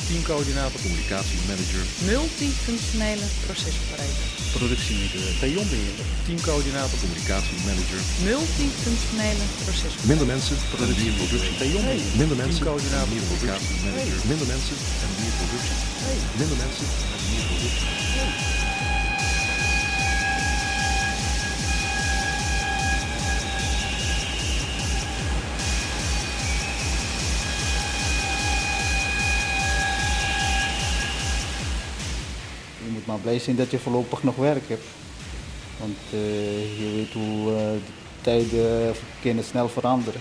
teamcoördinator 0.08 0.80
communicatiemanager, 0.80 1.82
multifunctionele 2.12 3.26
procesoperator, 3.46 4.26
productiemanager, 4.56 5.22
P. 5.40 5.44
teamcoördinator 6.26 6.98
communicatiemanager, 7.02 8.00
multifunctionele 8.30 9.44
procesoperator, 9.64 10.08
minder 10.10 10.26
mensen, 10.26 10.56
productie. 10.74 11.08
En 11.08 11.16
productie, 11.20 12.18
minder 12.20 12.36
mensen, 12.36 12.62
coördinator 12.68 13.08
communicatiemanager, 13.08 14.18
minder 14.30 14.46
mensen. 14.54 14.76
En 15.04 15.10
meer 15.20 15.34
productie, 15.40 15.78
minder 16.40 16.56
mensen. 16.64 16.86
En 17.14 17.22
meer 17.30 17.44
productie. 17.50 18.45
Maar 33.06 33.18
blij 33.18 33.38
zijn 33.38 33.56
dat 33.56 33.70
je 33.70 33.78
voorlopig 33.78 34.22
nog 34.22 34.36
werk 34.36 34.68
hebt. 34.68 34.84
Want 35.78 35.98
eh, 36.10 36.78
je 36.78 36.92
weet 36.94 37.12
hoe 37.12 37.52
eh, 37.52 37.58
de 37.58 37.80
tijden 38.20 38.94
kunnen 39.20 39.44
snel 39.44 39.68
veranderen. 39.68 40.20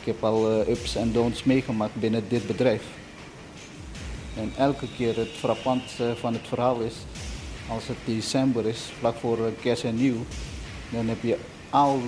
Ik 0.00 0.06
heb 0.06 0.24
al 0.24 0.50
eh, 0.50 0.68
ups 0.68 0.96
en 0.96 1.12
downs 1.12 1.44
meegemaakt 1.44 1.94
binnen 1.94 2.24
dit 2.28 2.46
bedrijf. 2.46 2.82
En 4.36 4.52
elke 4.56 4.86
keer 4.96 5.16
het 5.16 5.28
frappant 5.28 5.82
van 6.14 6.32
het 6.32 6.48
verhaal 6.48 6.80
is, 6.80 6.94
als 7.68 7.86
het 7.86 7.96
december 8.04 8.66
is, 8.66 8.80
vlak 8.98 9.16
voor 9.16 9.38
kerst 9.60 9.84
en 9.84 9.96
nieuw, 9.96 10.24
dan 10.88 11.08
heb 11.08 11.22
je 11.22 11.36
al, 11.70 12.00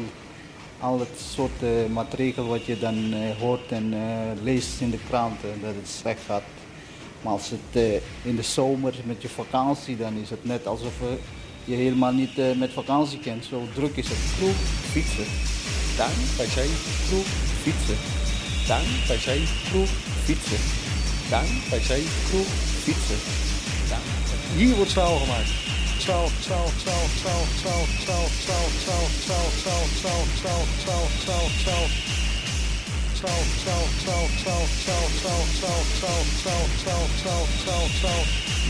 al 0.81 0.99
het 0.99 1.21
soort 1.35 1.91
maatregelen 1.93 2.49
wat 2.49 2.65
je 2.65 2.79
dan 2.79 3.15
hoort 3.41 3.73
en 3.73 3.95
leest 4.43 4.81
in 4.81 4.91
de 4.91 4.99
kranten, 5.09 5.61
dat 5.61 5.75
het 5.75 5.89
slecht 5.89 6.21
gaat. 6.27 6.43
Maar 7.23 7.33
als 7.33 7.51
het 7.51 7.71
eh, 7.73 7.95
in 8.23 8.37
de 8.37 8.43
zomer 8.43 8.95
met 9.05 9.23
je 9.23 9.29
vakantie, 9.29 9.97
dan 9.97 10.15
is 10.23 10.31
het 10.31 10.45
net 10.45 10.67
alsof 10.67 11.01
eh, 11.01 11.07
je 11.65 11.75
helemaal 11.75 12.13
niet 12.13 12.39
eh, 12.39 12.57
met 12.57 12.73
vakantie 12.73 13.19
kent. 13.19 13.45
Zo 13.45 13.63
druk 13.75 13.97
is 13.97 14.09
het. 14.09 14.19
Kroeg, 14.37 14.59
fietsen, 14.93 15.27
tuin, 15.97 16.19
PC. 16.37 16.57
kroeg, 17.09 17.27
fietsen, 17.63 17.99
tuin, 18.67 18.87
PC. 19.07 19.29
kroeg, 19.71 19.89
fietsen, 20.25 20.63
tuin, 21.31 21.53
PC. 21.71 21.91
kroeg, 22.29 22.51
fietsen. 22.85 23.19
tuin. 23.89 24.23
Hier 24.57 24.75
wordt 24.75 24.91
staal 24.91 25.19
gemaakt. 25.19 25.51
Staal, 25.99 26.29
staal, 26.41 26.69
staal, 26.81 27.07
staal, 27.19 27.45
staal, 27.61 27.85
staal, 28.03 28.27
staal, 28.43 28.67
staal, 28.81 29.07
staal, 29.21 29.87
staal, 29.99 30.25
staal, 30.37 30.65
staal, 30.81 31.07
staal, 31.23 31.47
staal, 31.61 32.22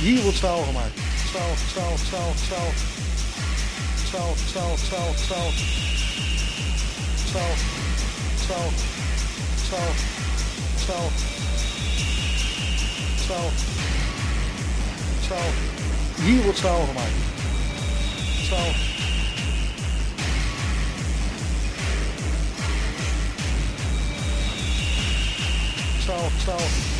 Hier 0.02 0.22
wordt 0.22 0.36
staal 0.36 0.62
gemaakt. 0.62 0.98
Staal, 1.28 1.54
staal, 1.70 1.96
staal, 2.06 2.32
staal. 2.44 2.72
Staal, 4.06 4.34
staal, 4.46 4.76
staal, 4.76 5.14
staal. 5.24 5.50
Staal, 7.26 7.54
staal, 8.44 8.70
staal, 9.64 9.92
staal. 10.76 11.10
Staal. 13.24 13.50
Staal. 15.24 15.50
Hier 16.24 16.42
wordt 16.42 16.58
staal 16.58 16.86
gemaakt. 16.86 17.12
Staal. 18.44 18.91
stall, 26.12 26.30
stall. 26.30 26.91